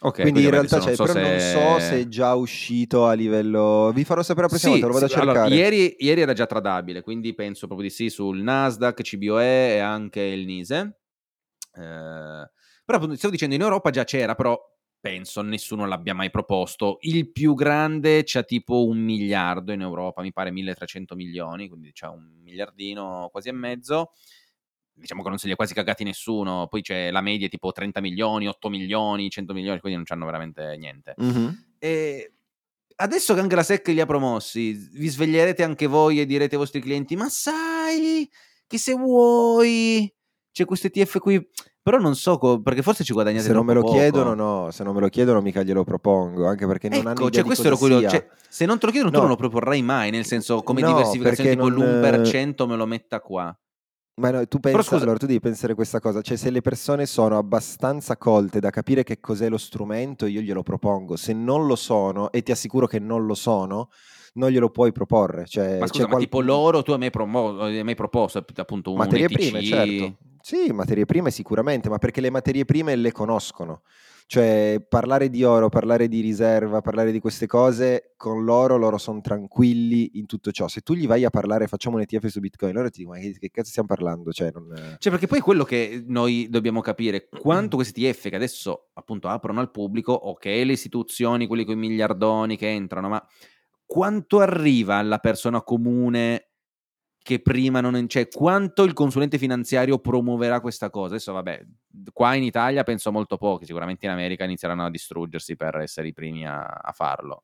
[0.05, 3.13] Ok, Quindi in vabbè, realtà adesso c'è, però non so se è già uscito a
[3.13, 3.91] livello...
[3.93, 5.39] Vi farò sapere la prossima Sì, volta, lo vado a cercare.
[5.39, 9.79] allora, ieri, ieri era già tradabile, quindi penso proprio di sì sul Nasdaq, CBOE e
[9.79, 10.99] anche il Nise.
[11.75, 12.49] Eh,
[12.85, 14.59] però stavo dicendo, in Europa già c'era, però
[14.99, 16.97] penso nessuno l'abbia mai proposto.
[17.01, 22.09] Il più grande c'ha tipo un miliardo in Europa, mi pare 1300 milioni, quindi c'ha
[22.09, 24.11] un miliardino quasi e mezzo.
[24.95, 26.67] Diciamo che non se li ha quasi cagati nessuno.
[26.69, 30.75] Poi c'è la media tipo 30 milioni, 8 milioni, 100 milioni, quindi non c'hanno veramente
[30.77, 31.13] niente.
[31.17, 31.65] Mhm.
[31.79, 32.33] E
[32.97, 36.61] adesso che anche la SEC li ha promossi, vi sveglierete anche voi e direte ai
[36.61, 38.29] vostri clienti: Ma sai
[38.67, 40.11] che se vuoi
[40.51, 41.47] c'è questo ETF qui.
[41.83, 43.91] Però non so, co- perché forse ci guadagnate Se non me lo poco.
[43.95, 47.27] chiedono, no, se non me lo chiedono mica glielo propongo, anche perché non hanno Ecco,
[47.27, 47.99] idea cioè di questo curioso.
[48.07, 48.09] sia.
[48.09, 49.23] Cioè, se non te lo chiedono, tu No.
[49.23, 50.09] non lo proporrai mai.
[50.09, 53.53] Nel senso, come No, diversificazione, tipo non- l'1% me lo metta qua.
[54.15, 57.07] Ma no, tu pensa, scusa- allora tu devi pensare questa cosa, cioè se le persone
[57.07, 61.15] sono abbastanza colte da capire che cos'è lo strumento, io glielo propongo.
[61.15, 63.89] Se non lo sono, e ti assicuro che non lo sono,
[64.33, 65.45] non glielo puoi proporre.
[65.47, 68.45] Cioè, Ma c'è scusa, ma qual- tipo l'oro tu hai mai, promo- hai mai proposto
[68.55, 69.33] appunto un materie ETC?
[69.35, 70.17] prime, certo.
[70.41, 73.81] Sì, materie prime sicuramente, ma perché le materie prime le conoscono.
[74.25, 79.21] Cioè, parlare di oro, parlare di riserva, parlare di queste cose, con loro, loro sono
[79.21, 80.67] tranquilli in tutto ciò.
[80.67, 83.23] Se tu gli vai a parlare, facciamo un ETF su Bitcoin, loro ti dicono, ma
[83.23, 84.31] che, cazzo stiamo parlando?
[84.31, 84.95] Cioè, non...
[84.97, 89.59] Cioè, perché poi quello che noi dobbiamo capire, quanto questi ETF che adesso appunto aprono
[89.59, 93.27] al pubblico, ok, le istituzioni, quelli con i miliardoni che entrano, ma
[93.85, 96.52] quanto arriva alla persona comune
[97.23, 98.07] che prima non...
[98.07, 101.15] Cioè, quanto il consulente finanziario promuoverà questa cosa?
[101.15, 101.65] Adesso, vabbè,
[102.11, 106.13] qua in Italia penso molto pochi, sicuramente in America inizieranno a distruggersi per essere i
[106.13, 107.43] primi a, a farlo.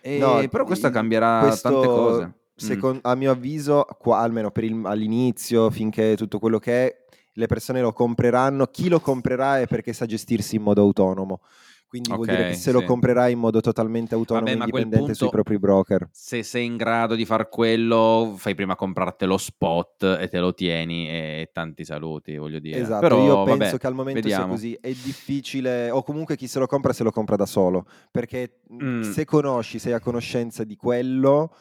[0.00, 2.24] E- No, però questo cambierà questo, tante cose.
[2.24, 2.30] Mm.
[2.56, 6.96] secon- A mio avviso, qua, almeno per il- all'inizio, finché tutto quello che è,
[7.34, 8.66] le persone lo compreranno.
[8.66, 11.40] Chi lo comprerà è perché sa gestirsi in modo autonomo.
[11.88, 12.84] Quindi vuol dire che se lo sì.
[12.84, 16.08] comprerai in modo totalmente autonomo e Vabbè, indipendente sui punto- propri broker.
[16.12, 20.52] se sei in grado di far quello, fai prima comprarti lo spot e te lo
[20.52, 22.78] tieni e tanti saluti, voglio dire.
[22.78, 24.44] Esatto, Però, io vabbè, penso che al momento vediamo.
[24.44, 27.86] sia così, è difficile, o comunque chi se lo compra se lo compra da solo,
[28.10, 29.00] perché Mm.
[29.00, 31.54] se conosci, sei a conoscenza di quello,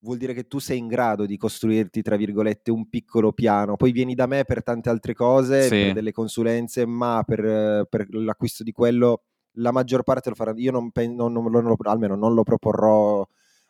[0.00, 3.76] vuol dire che tu sei in grado di costruirti, tra virgolette, un piccolo piano.
[3.76, 5.68] Poi vieni da me per tante altre cose, Sì.
[5.68, 9.24] per delle consulenze, ma per, eh, per l'acquisto di quello
[9.54, 10.52] la maggior parte lo farà.
[10.56, 13.26] Io non, pen- non- non lo- almeno non lo proporrò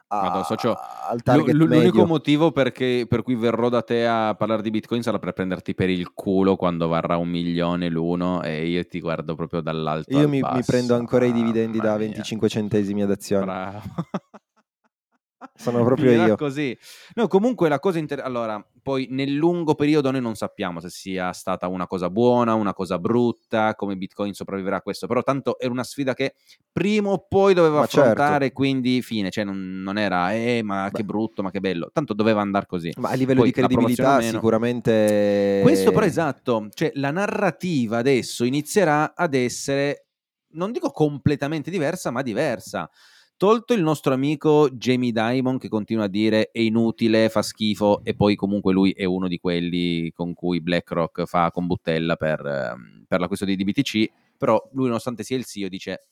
[0.09, 0.75] a- Madonna, socio,
[1.09, 4.71] al L- target l- l'unico motivo perché- per cui verrò da te a parlare di
[4.71, 9.01] Bitcoin sarà per prenderti per il culo quando varrà un milione l'uno e io ti
[9.01, 12.07] guardo proprio dall'alto Io mi, mi prendo ancora i dividendi da mia.
[12.07, 13.45] 25 centesimi ad azione.
[13.45, 13.81] Bravo.
[15.57, 16.37] Sono proprio io.
[16.37, 16.77] così.
[17.15, 21.33] No, comunque la cosa inter- allora, poi nel lungo periodo noi non sappiamo se sia
[21.33, 25.71] stata una cosa buona, una cosa brutta, come Bitcoin sopravviverà a questo, però tanto era
[25.71, 26.35] una sfida che
[26.73, 28.01] prima o poi doveva Ma certo.
[28.01, 31.05] affrontare, quindi fine, cioè non, non era eh, ma che Beh.
[31.05, 32.93] brutto, ma che bello, tanto doveva andare così.
[32.97, 35.61] Ma a livello Poi di credibilità sicuramente...
[35.63, 40.09] Questo però esatto, cioè la narrativa adesso inizierà ad essere,
[40.55, 42.91] non dico completamente diversa, ma diversa.
[43.37, 48.15] Tolto il nostro amico Jamie Dimon che continua a dire è inutile, fa schifo e
[48.15, 53.19] poi comunque lui è uno di quelli con cui BlackRock fa combuttella per, ehm, per
[53.19, 54.09] l'acquisto di DBTC,
[54.39, 56.03] però lui nonostante sia il CEO dice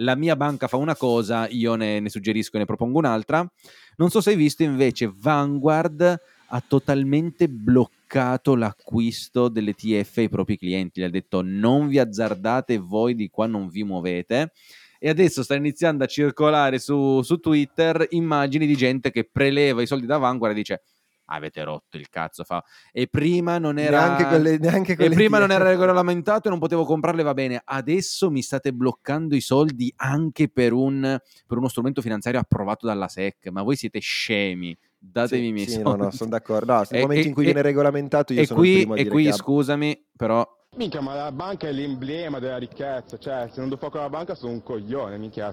[0.00, 3.48] la mia banca fa una cosa, io ne, ne suggerisco e ne propongo un'altra.
[3.96, 11.00] Non so se hai visto invece Vanguard ha totalmente bloccato l'acquisto dell'ETF ai propri clienti.
[11.00, 14.52] Gli ha detto non vi azzardate, voi di qua non vi muovete.
[14.98, 19.86] E adesso sta iniziando a circolare su, su Twitter immagini di gente che preleva i
[19.86, 20.82] soldi da Vanguard e dice
[21.28, 22.44] avete rotto il cazzo.
[22.44, 22.62] Fa.
[22.92, 24.06] E prima non era...
[24.06, 27.60] Neanche quelle, neanche E quelle prima non era regolamentato e non potevo comprarle, va bene.
[27.64, 33.08] Adesso mi state bloccando i soldi anche per, un, per uno strumento finanziario approvato dalla
[33.08, 33.48] SEC.
[33.48, 34.76] Ma voi siete scemi.
[34.98, 35.88] Datemi Sì, i miei sì, soldi.
[35.90, 36.72] no, no, sono d'accordo.
[36.72, 39.00] No, nel E- momento e- in cui e- viene regolamentato io e sono il qui,
[39.00, 43.70] e qui scusami, però Minchia, ma la banca è l'emblema della ricchezza, cioè se non
[43.70, 45.50] do fuoco alla banca sono un coglione, minchia.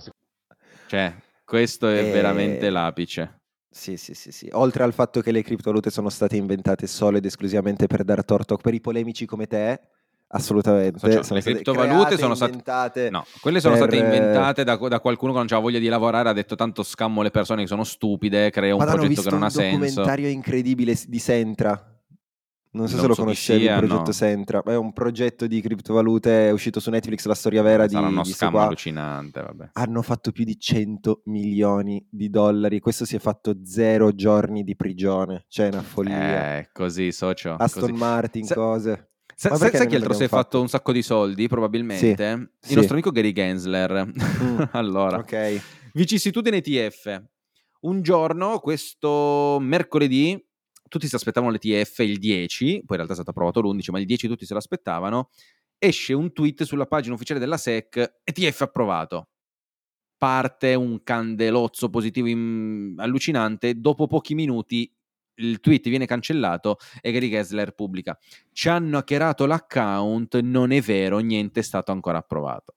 [0.88, 1.14] cioè,
[1.46, 3.40] questo è Eh, veramente l'apice.
[3.70, 4.50] Sì, sì, sì, sì.
[4.52, 8.58] Oltre al fatto che le criptovalute sono state inventate solo ed esclusivamente per dar torto
[8.58, 9.80] per i polemici come te,
[10.28, 11.00] assolutamente.
[11.00, 13.10] Cioè, sono le state criptovalute create, sono state- inventate.
[13.10, 15.88] No, quelle sono per, state eh, inventate da, da qualcuno che non aveva voglia di
[15.88, 19.22] lavorare, ha detto tanto scammo le persone che sono stupide, creo un Madonna, ho progetto
[19.22, 19.78] visto che non un ha senso.
[19.86, 21.88] documentario incredibile di Sentra.
[22.74, 24.12] Non so Non se lo so conoscevi, sia, il progetto no.
[24.12, 24.64] Sentra.
[24.64, 28.22] È un progetto di criptovalute, è uscito su Netflix, la storia vera di, Sarà uno
[28.24, 28.64] di sto scammo qua.
[28.66, 29.70] allucinante, vabbè.
[29.74, 32.80] Hanno fatto più di 100 milioni di dollari.
[32.80, 35.46] Questo si è fatto zero giorni di prigione.
[35.50, 36.58] Cioè, una follia.
[36.58, 37.56] Eh, così, socio.
[37.58, 37.94] Aston così.
[37.94, 39.10] Martin, Sa- cose.
[39.36, 40.62] Sa- Ma sai, chi altro si è fatto fatto?
[40.62, 42.24] un sacco di soldi, probabilmente?
[42.24, 42.76] Il sì.
[42.76, 44.12] nostro amico Gary Gensler.
[44.44, 44.62] Mm.
[44.72, 45.62] allora, Ok.
[45.94, 47.24] vicissitudine ETF.
[47.82, 50.44] Un giorno, questo mercoledì,
[50.94, 54.06] tutti si aspettavano l'ETF il 10, poi in realtà è stato approvato l'11, ma il
[54.06, 55.32] 10 tutti se lo aspettavano,
[55.80, 59.30] esce un tweet sulla pagina ufficiale della SEC, ETF approvato.
[60.16, 64.96] Parte un candelozzo positivo in- allucinante, dopo pochi minuti
[65.38, 68.16] il tweet viene cancellato e Gary Gensler pubblica
[68.52, 72.76] ci hanno hackerato l'account, non è vero, niente è stato ancora approvato.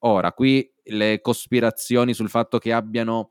[0.00, 3.30] Ora, qui le cospirazioni sul fatto che abbiano,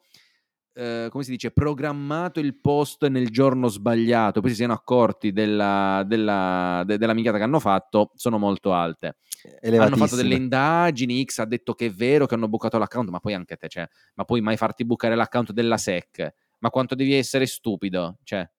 [0.74, 6.04] eh, come si dice, programmato il post nel giorno sbagliato, poi si siano accorti della,
[6.06, 9.18] della, de- della minchiata che hanno fatto, sono molto alte.
[9.72, 13.20] Hanno fatto delle indagini, X ha detto che è vero che hanno bucato l'account, ma
[13.20, 16.34] poi anche te, cioè, ma puoi mai farti bucare l'account della SEC?
[16.60, 18.18] Ma quanto devi essere stupido?
[18.24, 18.50] Cioè,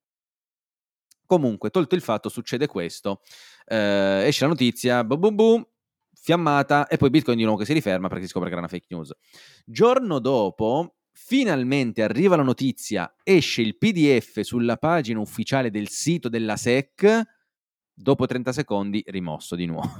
[1.25, 3.21] Comunque, tolto il fatto, succede questo.
[3.65, 5.67] eh, esce la notizia, boom boom boom,
[6.13, 8.71] fiammata, e poi Bitcoin di nuovo che si riferma perché si scopre che era una
[8.71, 9.11] fake news.
[9.65, 16.57] Giorno dopo, finalmente arriva la notizia, esce il PDF sulla pagina ufficiale del sito della
[16.57, 17.21] SEC,
[17.93, 19.93] dopo 30 secondi rimosso di nuovo.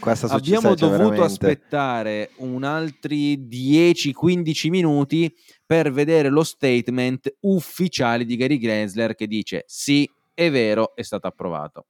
[0.00, 1.22] Questa Abbiamo dovuto veramente.
[1.22, 9.64] aspettare un altri 10-15 minuti per vedere lo statement ufficiale di Gary Gensler che dice
[9.66, 11.86] sì, è vero, è stato approvato.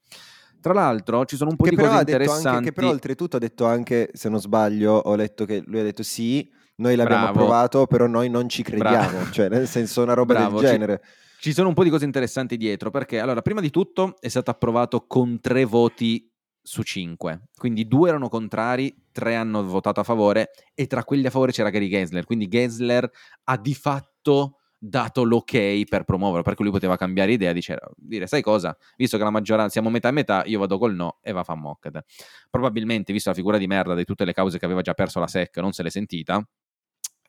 [0.60, 2.64] Tra l'altro ci sono un po' Che di cose detto anche, interessanti.
[2.64, 6.02] che però oltretutto ha detto anche, se non sbaglio, ho letto che lui ha detto
[6.02, 7.38] sì, noi l'abbiamo Bravo.
[7.38, 9.30] approvato, però noi non ci crediamo, Bravo.
[9.30, 11.02] cioè nel senso una roba Bravo, del ci- genere.
[11.40, 14.50] Ci sono un po' di cose interessanti dietro, perché allora, prima di tutto è stato
[14.50, 16.28] approvato con tre voti
[16.60, 21.30] su cinque, quindi due erano contrari, tre hanno votato a favore e tra quelli a
[21.30, 23.08] favore c'era Gary Gensler, quindi Gensler
[23.44, 28.42] ha di fatto dato l'ok per promuoverlo, perché lui poteva cambiare idea, dice, dire, sai
[28.42, 31.40] cosa, visto che la maggioranza siamo metà e metà, io vado col no e va
[31.40, 32.04] a fa moccate.
[32.50, 35.26] Probabilmente, visto la figura di merda di tutte le cause che aveva già perso la
[35.26, 36.46] SEC, non se l'è sentita,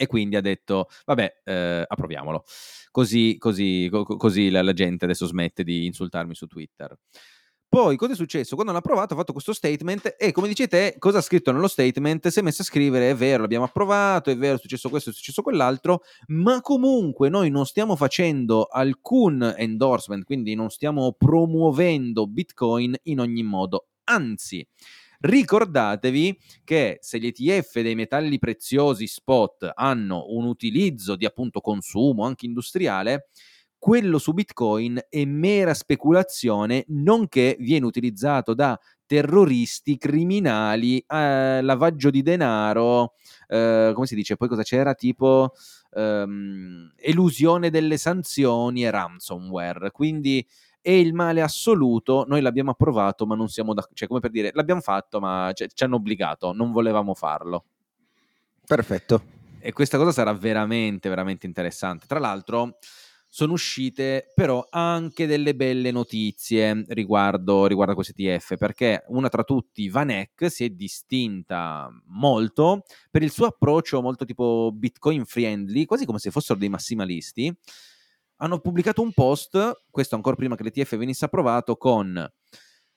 [0.02, 2.46] e quindi ha detto, vabbè, eh, approviamolo.
[2.90, 6.98] Così, così, co- così la, la gente adesso smette di insultarmi su Twitter.
[7.68, 8.56] Poi cosa è successo?
[8.56, 11.68] Quando l'ha approvato ha fatto questo statement e come dici te, cosa ha scritto nello
[11.68, 12.30] statement?
[12.30, 15.14] Si è messo a scrivere, è vero, l'abbiamo approvato, è vero, è successo questo, è
[15.14, 22.96] successo quell'altro, ma comunque noi non stiamo facendo alcun endorsement, quindi non stiamo promuovendo Bitcoin
[23.04, 23.90] in ogni modo.
[24.06, 24.66] Anzi,
[25.20, 32.26] ricordatevi che se gli ETF dei metalli preziosi spot hanno un utilizzo di appunto consumo
[32.26, 33.28] anche industriale,
[33.80, 42.22] quello su Bitcoin è mera speculazione, nonché viene utilizzato da terroristi, criminali, eh, lavaggio di
[42.22, 43.14] denaro,
[43.48, 44.36] eh, come si dice?
[44.36, 44.94] Poi cosa c'era?
[44.94, 45.54] Tipo
[45.92, 49.92] ehm, elusione delle sanzioni e ransomware.
[49.92, 50.46] Quindi
[50.90, 53.88] è il male assoluto, noi l'abbiamo approvato, ma non siamo da...
[53.94, 57.66] cioè come per dire, l'abbiamo fatto, ma cioè, ci hanno obbligato, non volevamo farlo.
[58.66, 59.38] Perfetto.
[59.60, 62.06] E questa cosa sarà veramente, veramente interessante.
[62.08, 62.78] Tra l'altro
[63.32, 69.44] sono uscite però anche delle belle notizie riguardo, riguardo a questi ETF, perché una tra
[69.44, 76.06] tutti, Vanek, si è distinta molto per il suo approccio molto tipo Bitcoin friendly, quasi
[76.06, 77.56] come se fossero dei massimalisti.
[78.42, 82.30] Hanno pubblicato un post, questo ancora prima che l'ETF venisse approvato, con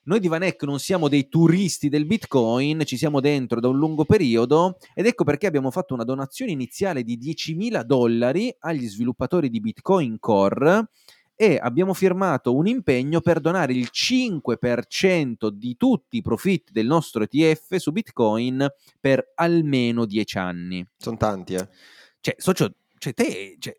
[0.05, 4.03] noi di Vanek non siamo dei turisti del Bitcoin, ci siamo dentro da un lungo
[4.03, 9.61] periodo ed ecco perché abbiamo fatto una donazione iniziale di 10.000 dollari agli sviluppatori di
[9.61, 10.89] Bitcoin Core
[11.35, 17.23] e abbiamo firmato un impegno per donare il 5% di tutti i profitti del nostro
[17.23, 18.65] ETF su Bitcoin
[18.99, 20.85] per almeno 10 anni.
[20.97, 21.69] Sono tanti, eh.
[22.19, 23.75] Cioè, socio, cioè te, cioè,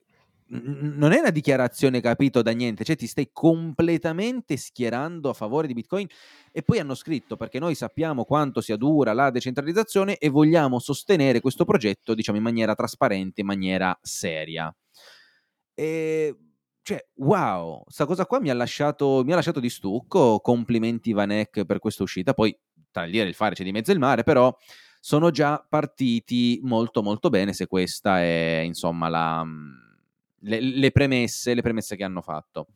[0.47, 5.73] non è una dichiarazione capito da niente, cioè ti stai completamente schierando a favore di
[5.73, 6.07] Bitcoin
[6.53, 11.41] e poi hanno scritto perché noi sappiamo quanto sia dura la decentralizzazione e vogliamo sostenere
[11.41, 14.75] questo progetto diciamo in maniera trasparente, in maniera seria.
[15.75, 16.37] E
[16.83, 21.65] cioè, wow, sta cosa qua mi ha lasciato, mi ha lasciato di stucco, complimenti Vanek
[21.65, 22.57] per questa uscita, poi
[22.91, 24.55] tra il dire e il fare c'è di mezzo il mare, però
[25.01, 29.45] sono già partiti molto molto bene se questa è insomma la
[30.45, 32.69] le, le, premesse, le premesse che hanno fatto.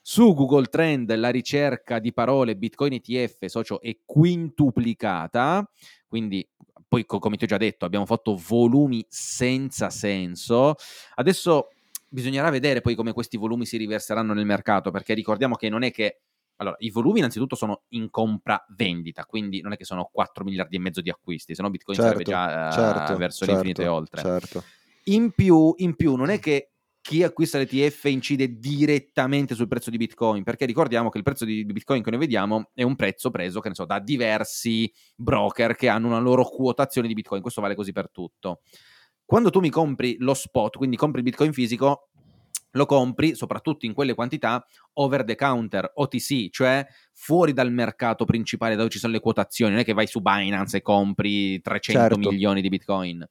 [0.00, 5.68] Su Google Trend la ricerca di parole Bitcoin ETF socio è quintuplicata,
[6.06, 6.48] quindi
[6.86, 10.74] poi come ti ho già detto abbiamo fatto volumi senza senso.
[11.14, 11.70] Adesso
[12.08, 15.90] bisognerà vedere poi come questi volumi si riverseranno nel mercato, perché ricordiamo che non è
[15.90, 16.20] che
[16.58, 20.78] allora, i volumi innanzitutto sono in compra-vendita, quindi non è che sono 4 miliardi e
[20.78, 23.88] mezzo di acquisti, se no Bitcoin certo, sarebbe già certo, uh, verso certo, l'infinito e
[23.88, 24.20] oltre.
[24.22, 24.62] Certo.
[25.04, 26.70] In più, in più, non è che
[27.06, 31.64] chi acquista l'ETF incide direttamente sul prezzo di Bitcoin, perché ricordiamo che il prezzo di
[31.64, 35.86] Bitcoin che noi vediamo è un prezzo preso, che ne so, da diversi broker che
[35.86, 38.60] hanno una loro quotazione di Bitcoin, questo vale così per tutto.
[39.24, 42.08] Quando tu mi compri lo spot, quindi compri il Bitcoin fisico,
[42.72, 48.74] lo compri soprattutto in quelle quantità over the counter, OTC, cioè fuori dal mercato principale
[48.74, 52.30] dove ci sono le quotazioni, non è che vai su Binance e compri 300 certo.
[52.30, 53.24] milioni di Bitcoin.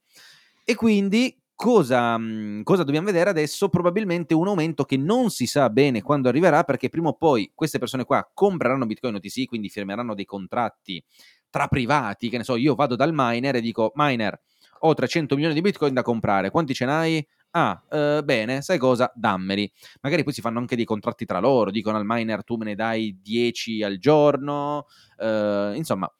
[0.64, 3.70] E quindi Cosa, mhmm, cosa, dobbiamo vedere adesso?
[3.70, 7.78] Probabilmente un aumento che non si sa bene quando arriverà, perché prima o poi queste
[7.78, 11.02] persone qua compreranno Bitcoin OTC, quindi firmeranno dei contratti
[11.48, 14.38] tra privati, che ne so, io vado dal miner e dico, miner,
[14.80, 17.26] ho 300 milioni di Bitcoin da comprare, quanti ce n'hai?
[17.52, 19.10] Ah, eh, bene, sai cosa?
[19.14, 19.70] Dammeli.
[20.02, 22.74] Magari poi si fanno anche dei contratti tra loro, dicono al miner tu me ne
[22.74, 24.84] dai 10 al giorno,
[25.18, 26.10] eh, insomma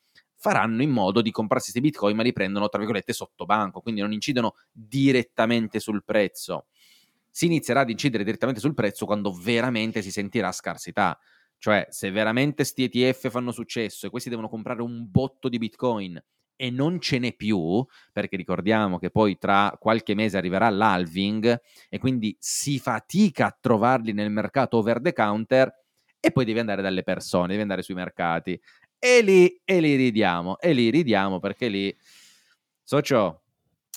[0.47, 4.01] faranno in modo di comprarsi questi bitcoin ma li prendono tra virgolette sotto banco, quindi
[4.01, 6.67] non incidono direttamente sul prezzo.
[7.29, 11.19] Si inizierà ad incidere direttamente sul prezzo quando veramente si sentirà scarsità.
[11.59, 16.23] Cioè, se veramente sti ETF fanno successo e questi devono comprare un botto di bitcoin
[16.55, 21.99] e non ce n'è più, perché ricordiamo che poi tra qualche mese arriverà l'halving e
[21.99, 25.73] quindi si fatica a trovarli nel mercato over the counter
[26.21, 28.59] e poi devi andare dalle persone, devi andare sui mercati
[28.99, 31.97] e lì, e lì ridiamo, e lì ridiamo perché lì,
[32.83, 33.43] socio,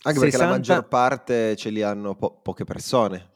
[0.04, 0.20] anche 60...
[0.20, 3.36] perché la maggior parte ce li hanno po- poche persone.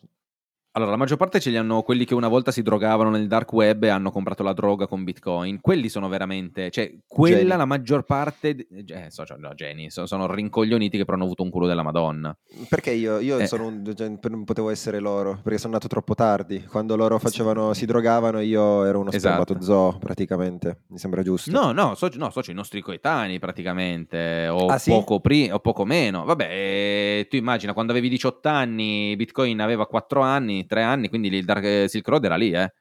[0.75, 3.53] Allora, la maggior parte ce li hanno quelli che una volta si drogavano nel dark
[3.53, 5.61] web e hanno comprato la droga con Bitcoin.
[5.61, 7.47] Quelli sono veramente, cioè, quella geni.
[7.49, 11.51] la maggior parte, eh, so, no, geni, sono, sono, rincoglioniti che però hanno avuto un
[11.51, 12.35] culo della Madonna.
[12.69, 13.45] Perché io, io eh.
[13.45, 13.83] sono un,
[14.29, 16.63] non potevo essere loro, perché sono nato troppo tardi.
[16.63, 19.61] Quando loro facevano, si drogavano, io ero uno esatto.
[19.61, 20.85] zoo praticamente.
[20.87, 21.51] Mi sembra giusto.
[21.51, 25.21] No, no, so, no, so i nostri coetanei praticamente, o, ah, poco sì?
[25.21, 26.25] pri- o poco meno.
[26.25, 31.27] Vabbè, eh, tu immagina, quando avevi 18 anni, Bitcoin aveva 4 anni tre anni, quindi
[31.29, 32.73] il Dark Silk Road era lì, eh,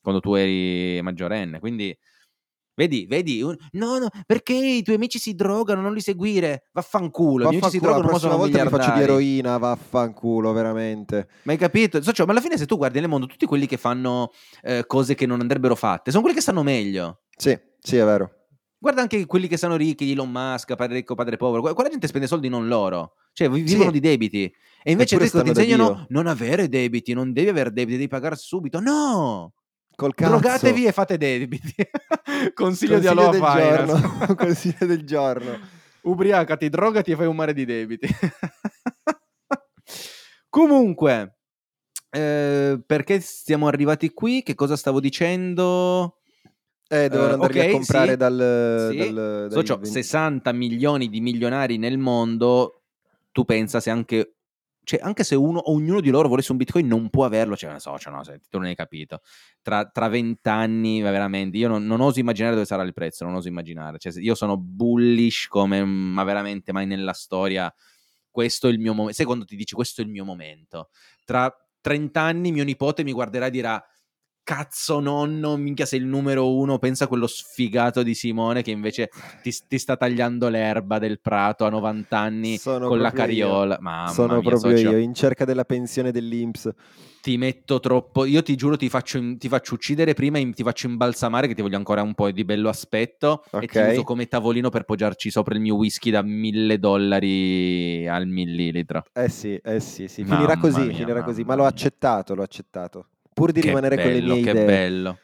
[0.00, 1.96] quando tu eri maggiorenne, quindi
[2.72, 7.44] Vedi, vedi, un- no, no, perché i tuoi amici si drogano, non li seguire, vaffanculo,
[7.44, 10.52] i miei amici si Vaffanculo, la drogano, ma prossima volta mi faccio di eroina, vaffanculo,
[10.52, 11.28] veramente.
[11.42, 12.00] Ma hai capito?
[12.00, 14.30] Socio, ma alla fine se tu guardi nel mondo tutti quelli che fanno
[14.62, 17.24] eh, cose che non andrebbero fatte, sono quelli che stanno meglio.
[17.36, 18.30] Sì, sì, è vero.
[18.78, 22.06] Guarda anche quelli che sono ricchi, Elon Musk, padre ricco, padre povero, que- quella gente
[22.06, 23.74] spende soldi non loro, cioè vi- Sì.
[23.74, 24.50] vivono di debiti.
[24.82, 28.80] E invece adesso ti insegnano non avere debiti, non devi avere debiti, devi pagare subito.
[28.80, 29.52] No!
[29.94, 30.38] Col cazzo.
[30.38, 31.74] Drogatevi e fate debiti.
[32.54, 34.24] Consiglio, di Consiglio Aloha del giorno.
[34.34, 35.58] Consiglio del giorno.
[36.02, 38.08] Ubriacati, drogati e fai un mare di debiti.
[40.48, 41.36] Comunque,
[42.10, 44.42] eh, perché siamo arrivati qui?
[44.42, 46.16] Che cosa stavo dicendo?
[46.88, 48.16] Eh, devono Eh, andarli ok, a comprare sì.
[48.16, 49.12] dal, Sì.
[49.12, 52.82] dal, Socio, 20 60 milioni di milionari nel mondo,
[53.30, 54.34] tu pensa se anche,
[54.90, 58.10] cioè, anche se uno, ognuno di loro volesse un bitcoin non può averlo, cioè, socio,
[58.10, 59.20] no, se tu non hai capito.
[59.62, 63.34] Tra, tra 20 anni, veramente, io non, non oso immaginare dove sarà il prezzo, non
[63.34, 63.98] oso immaginare.
[63.98, 67.72] Cioè, io sono bullish come, ma veramente mai nella storia.
[68.28, 69.14] Questo è il mio momento.
[69.14, 70.88] Secondo ti dici, questo è il mio momento.
[71.24, 73.84] Tra 30 anni mio nipote mi guarderà e dirà
[74.42, 79.10] cazzo nonno, minchia sei il numero uno, pensa a quello sfigato di Simone che invece
[79.42, 83.46] ti, ti sta tagliando l'erba del prato a 90 anni Sono con la proprio io.
[83.46, 83.78] carriola.
[83.80, 86.68] Mamma Sono mia, proprio socio, io, in cerca della pensione dell'Inps.
[87.20, 90.86] ti metto troppo, io ti giuro ti faccio, ti faccio uccidere prima e ti faccio
[90.88, 94.68] imbalsamare che ti voglio ancora un po' di bello aspetto e ti uso come tavolino
[94.70, 99.04] per poggiarci sopra il mio whisky da mille dollari al millilitro.
[99.12, 100.22] Eh sì, eh sì, sì.
[100.22, 101.40] Mamma Finirà così, mia, finirà così.
[101.42, 103.06] mamma Ma l'ho accettato, l'ho accettato.
[103.40, 104.64] Pur di Che rimanere con le bello, mie che idee.
[104.64, 105.18] bello.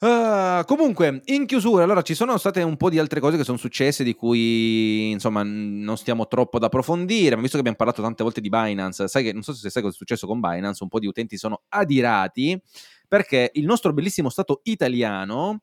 [0.00, 3.56] Ah, comunque, in chiusura, allora ci sono state un po' di altre cose che sono
[3.56, 8.22] successe di cui insomma non stiamo troppo ad approfondire, ma visto che abbiamo parlato tante
[8.22, 10.90] volte di Binance, sai che non so se sai cosa è successo con Binance, un
[10.90, 12.60] po' di utenti sono adirati
[13.08, 15.62] perché il nostro bellissimo Stato italiano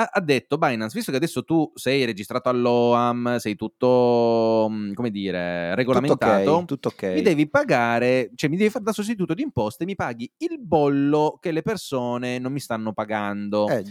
[0.00, 5.10] ha, ha detto Binance, visto che adesso tu sei registrato all'OAM, sei tutto, mm, come
[5.10, 7.02] dire, Tutto regolamentato, ok, tutto ok.
[7.14, 11.38] mi devi pagare, cioè mi devi fare da sostituto di imposte, mi paghi il bollo
[11.40, 13.68] che le persone non mi stanno pagando.
[13.68, 13.82] Eh, E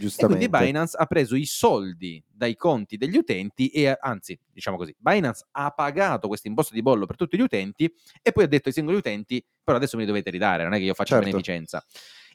[0.48, 0.50] quindi.
[0.50, 5.70] Binance ha preso i soldi dai conti degli utenti e anzi, diciamo così, Binance ha
[5.72, 7.92] pagato questa imposta di bollo per tutti gli utenti
[8.22, 10.78] e poi ha detto ai singoli utenti, però adesso me li dovete ridare, non è
[10.78, 11.26] che io faccio Certo.
[11.30, 11.84] beneficenza.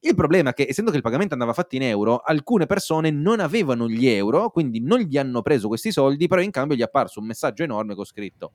[0.04, 3.40] Il problema è che essendo che il pagamento andava fatto in euro, alcune persone non
[3.40, 6.84] avevano gli euro, quindi non gli hanno preso questi soldi, però in cambio gli è
[6.84, 8.52] apparso un messaggio enorme con scritto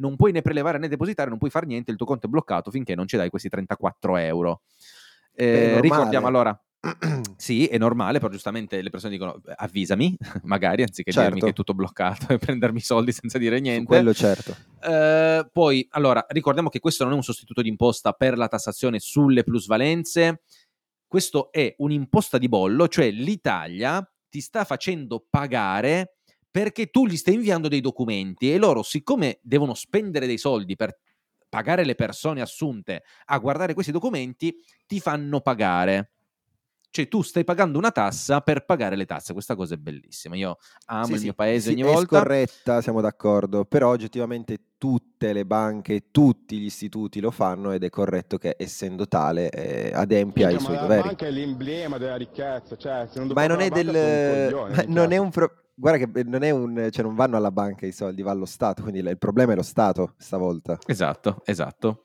[0.00, 2.70] non puoi né prelevare né depositare, non puoi fare niente, il tuo conto è bloccato
[2.70, 4.62] finché non ci dai questi 34 euro.
[5.34, 6.58] Eh, ricordiamo allora,
[7.36, 11.28] sì, è normale, però giustamente le persone dicono "Beh, avvisami, magari, anziché Certo.
[11.28, 13.86] dirmi che è tutto bloccato e prendermi i soldi senza dire Su niente.
[13.86, 14.56] quello certo.
[14.82, 18.98] Eh, poi, allora, ricordiamo che questo non è un sostituto di imposta per la tassazione
[18.98, 20.40] sulle plusvalenze,
[21.10, 27.34] questo è un'imposta di bollo, cioè l'Italia ti sta facendo pagare perché tu gli stai
[27.34, 30.96] inviando dei documenti e loro, siccome devono spendere dei soldi per
[31.48, 34.54] pagare le persone assunte a guardare questi documenti,
[34.86, 36.12] ti fanno pagare.
[36.90, 40.34] Cioè tu stai pagando una tassa per pagare le tasse, questa cosa è bellissima.
[40.36, 42.18] Io amo Sì, il sì, mio paese sì, ogni è volta.
[42.18, 47.90] scorretta, siamo d'accordo, però oggettivamente tutte le banche, tutti gli istituti lo fanno ed è
[47.90, 51.08] corretto che essendo tale eh, adempia ai suoi ma la doveri.
[51.08, 54.24] banca è l'emblema della ricchezza, cioè se non Ma non è del...
[54.24, 55.30] coglione, non è un...
[55.30, 56.88] pro- Guarda che non è un...
[56.90, 59.62] Cioè non vanno alla banca i soldi, va allo Stato, quindi il problema è lo
[59.62, 60.78] Stato stavolta.
[60.86, 62.02] Esatto, esatto.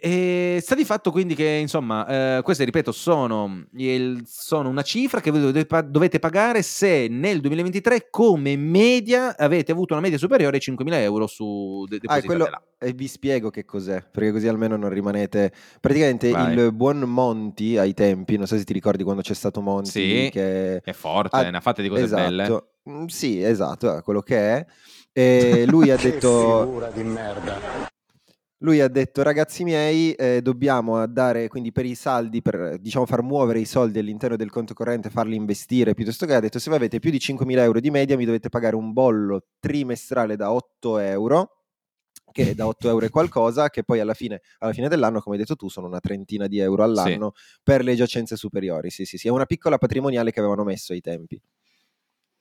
[0.00, 5.20] E sta di fatto quindi che, insomma, eh, queste, ripeto, sono, il- sono una cifra
[5.20, 10.16] che voi dovete, pa- dovete pagare se nel 2023 come media avete avuto una media
[10.16, 12.48] superiore ai 5.000 euro su de- Ah, e quello...
[12.80, 15.52] E vi spiego che cos'è, perché così almeno non rimanete...
[15.80, 16.54] Praticamente Vai.
[16.56, 20.28] il buon Monti ai tempi, non so se ti ricordi quando c'è stato Monti Sì,
[20.30, 20.76] che...
[20.76, 22.42] È forte, Ah, ne ha fatte di cose belle.
[22.44, 24.66] Esatto, Mm, sì, esatto, è quello che è.
[25.12, 26.60] E lui ha detto...
[26.64, 27.87] figura di merda.
[28.62, 33.22] Lui ha detto, ragazzi miei, eh, dobbiamo dare, quindi per i saldi, per diciamo far
[33.22, 36.78] muovere i soldi all'interno del conto corrente, farli investire, piuttosto che ha detto, se voi
[36.78, 40.98] avete più di 5.000 euro di media, mi dovete pagare un bollo trimestrale da 8
[40.98, 41.58] euro,
[42.32, 45.36] che è da 8 euro e qualcosa, che poi alla fine, alla fine dell'anno, come
[45.36, 47.32] hai detto tu, sono una trentina di euro all'anno
[47.62, 48.90] per le giacenze superiori.
[48.90, 51.40] Sì, sì, sì, è una piccola patrimoniale che avevano messo ai tempi.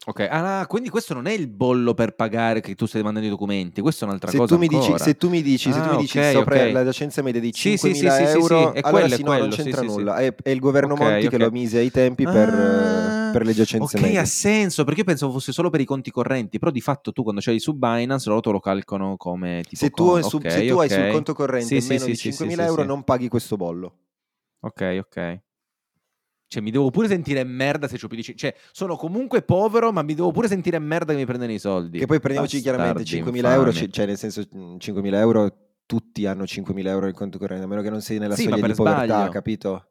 [0.07, 3.29] Ok, ah, quindi questo non è il bollo per pagare che tu stai mandando i
[3.29, 5.85] documenti, questo è un'altra Se cosa tu, mi dici, se tu mi dici, se tu
[5.85, 6.71] Ah, mi dici ok, sopra ok.
[6.71, 9.15] la giacenza media di 5.000 Sì, sì, sì, sì, sì, sì, euro, è allora quello,
[9.17, 9.95] sì, no, non quello, sì, c'entra sì, sì.
[9.95, 10.15] nulla.
[10.15, 11.41] È, è il governo Ok, Monti che ok.
[11.41, 14.19] lo mise ai tempi per, Ah, eh, per le giacenze ok, medie.
[14.19, 17.23] ha senso, perché io pensavo fosse solo per i conti correnti, però di fatto tu
[17.23, 20.49] quando c'hai su Binance loro te lo calcolano come tipo Se tu, con- su- ok,
[20.49, 21.11] se tu hai sul ok.
[21.11, 22.87] conto corrente Sì, sì, meno sì, di sì, 5.000 sì, sì, euro, sì.
[22.87, 23.93] non paghi questo bollo.
[24.61, 25.41] Ok, ok.
[26.47, 28.23] Cioè, mi devo pure sentire merda se c'ho più di...
[28.23, 31.59] ci- Cioè, sono comunque povero, ma mi devo pure sentire merda che mi prendono i
[31.59, 31.99] soldi.
[31.99, 35.53] Che poi prendiamoci chiaramente Bastardi 5.000 euro, cioè nel senso mh, 5.000 euro,
[35.85, 38.55] tutti hanno 5.000 euro nel conto corrente, a meno che non sei nella Sì, soglia
[38.55, 39.29] di per povertà, sbaglio.
[39.31, 39.85] capito?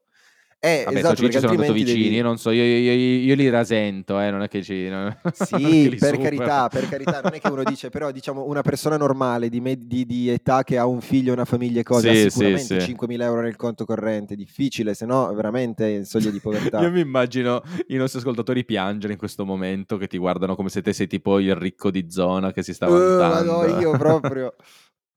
[0.66, 3.18] Eh, Vabbè, esatto, so, ci sono andato vicini, devi- io non so, io, io- io-
[3.24, 4.88] io li rasento, eh, non è che ci...
[5.22, 6.22] che Sì, li per supero.
[6.22, 9.84] carità, per carità, non è che uno dice, però diciamo una persona normale di, med-
[9.84, 12.80] di- di età che ha un figlio, una famiglia e cose, Sì, ha sì, sicuramente
[12.80, 12.94] sì.
[12.94, 16.80] 5.000 euro nel conto corrente, difficile, se no veramente in soglia di povertà.
[16.82, 20.82] Io mi immagino i nostri ascoltatori piangere in questo momento, che ti guardano come se
[20.82, 23.52] te sei tipo il ricco di zona che si sta vantando.
[23.52, 24.54] ma no, io proprio.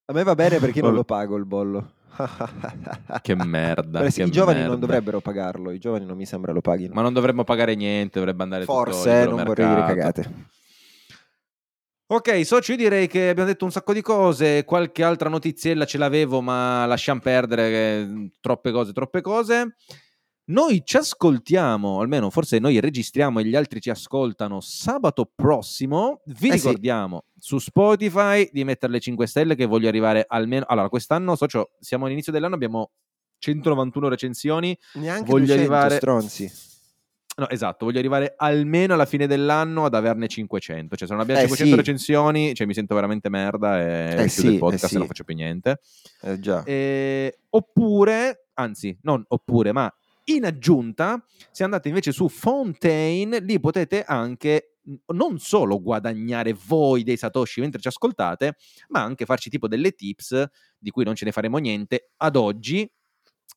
[0.09, 1.91] A me va bene perché non lo pago il bollo.
[3.21, 4.01] Che merda.
[4.03, 4.71] Che I giovani merda.
[4.71, 6.93] non dovrebbero pagarlo, i giovani non mi sembra lo paghino.
[6.93, 10.21] Ma non dovremmo pagare niente, dovrebbe andare tutto Forse, eh, non vorrei dire mercato.
[10.21, 10.47] cagate.
[12.11, 15.99] Ok, socio, io direi che abbiamo detto un sacco di cose, qualche altra notiziella ce
[15.99, 19.75] l'avevo, ma lasciamo perdere che- troppe cose, troppe cose.
[20.49, 26.21] Noi ci ascoltiamo, almeno forse noi registriamo e gli altri ci ascoltano sabato prossimo.
[26.25, 26.67] Vi Eh sì.
[26.67, 30.65] ricordiamo su Spotify di mettere le 5 stelle che voglio arrivare almeno...
[30.67, 32.89] Allora, quest'anno, socio, siamo all'inizio dell'anno, abbiamo
[33.37, 34.75] 191 recensioni.
[34.93, 36.51] Neanche Voglio 200 arrivare- stronzi.
[37.37, 40.95] No, esatto, voglio arrivare almeno alla fine dell'anno ad averne 500.
[40.95, 41.79] Cioè, se non abbiamo Eh, 500 sì.
[41.79, 44.95] recensioni, cioè, mi sento veramente merda e chiudo sì, il eh, podcast sì.
[44.95, 45.79] e non faccio più niente.
[46.23, 46.63] Eh, già.
[46.63, 49.93] Eh, oppure, anzi, non oppure, ma
[50.35, 54.75] in aggiunta, se andate invece su Fontaine, lì potete anche
[55.13, 58.55] non solo guadagnare voi dei satoshi mentre ci ascoltate,
[58.89, 60.45] ma anche farci tipo delle tips
[60.77, 62.89] di cui non ce ne faremo niente ad oggi.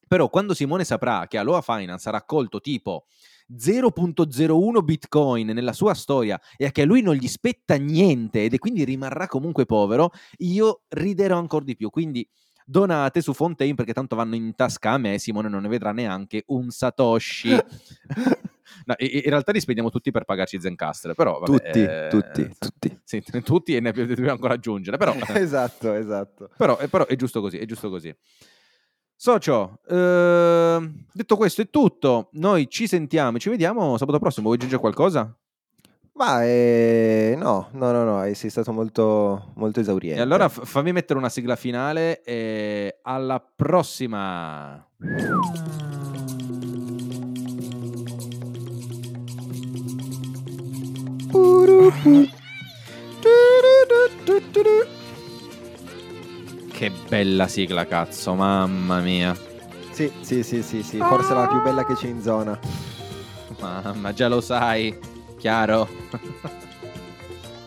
[0.07, 3.07] Però quando Simone saprà che Aloha Finance ha raccolto tipo
[3.51, 8.59] 0.01 bitcoin nella sua storia e che a lui non gli spetta niente ed e
[8.59, 11.89] quindi rimarrà comunque povero, io riderò ancora di più.
[11.89, 12.29] Quindi
[12.65, 16.45] donate su Fontaine perché tanto vanno in tasca a me, Simone non ne vedrà neanche
[16.47, 17.57] un satoshi.
[18.85, 23.01] No, in realtà li spendiamo tutti per pagarci Zencastre, però vabbè, tutti, eh, tutti, tutti.
[23.05, 26.51] sì, tutti e ne dobbiamo ancora aggiungere, però, esatto, esatto.
[26.57, 28.15] però, eh, però è giusto così, è giusto così.
[29.15, 34.81] Socio, ehm, detto questo è tutto, noi ci sentiamo, ci vediamo sabato prossimo, vuoi aggiungere
[34.81, 35.37] qualcosa?
[36.15, 40.21] Ma eh, no, no, no, no, eh, sei stato molto, molto esauriente.
[40.21, 44.87] E allora f- fammi mettere una sigla finale e alla prossima!
[56.71, 59.35] Che bella sigla, cazzo, mamma mia.
[59.93, 62.59] Sì, sì, sì, sì, sì, forse la più bella che c'è in zona.
[63.61, 64.99] Mamma, già lo sai,
[65.43, 65.89] chiaro.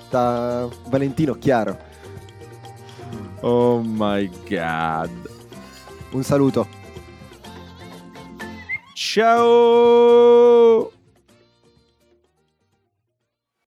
[0.09, 1.77] Da Valentino, chiaro.
[3.41, 5.09] Oh my god.
[6.11, 6.65] Un saluto.
[8.93, 10.44] Ciao!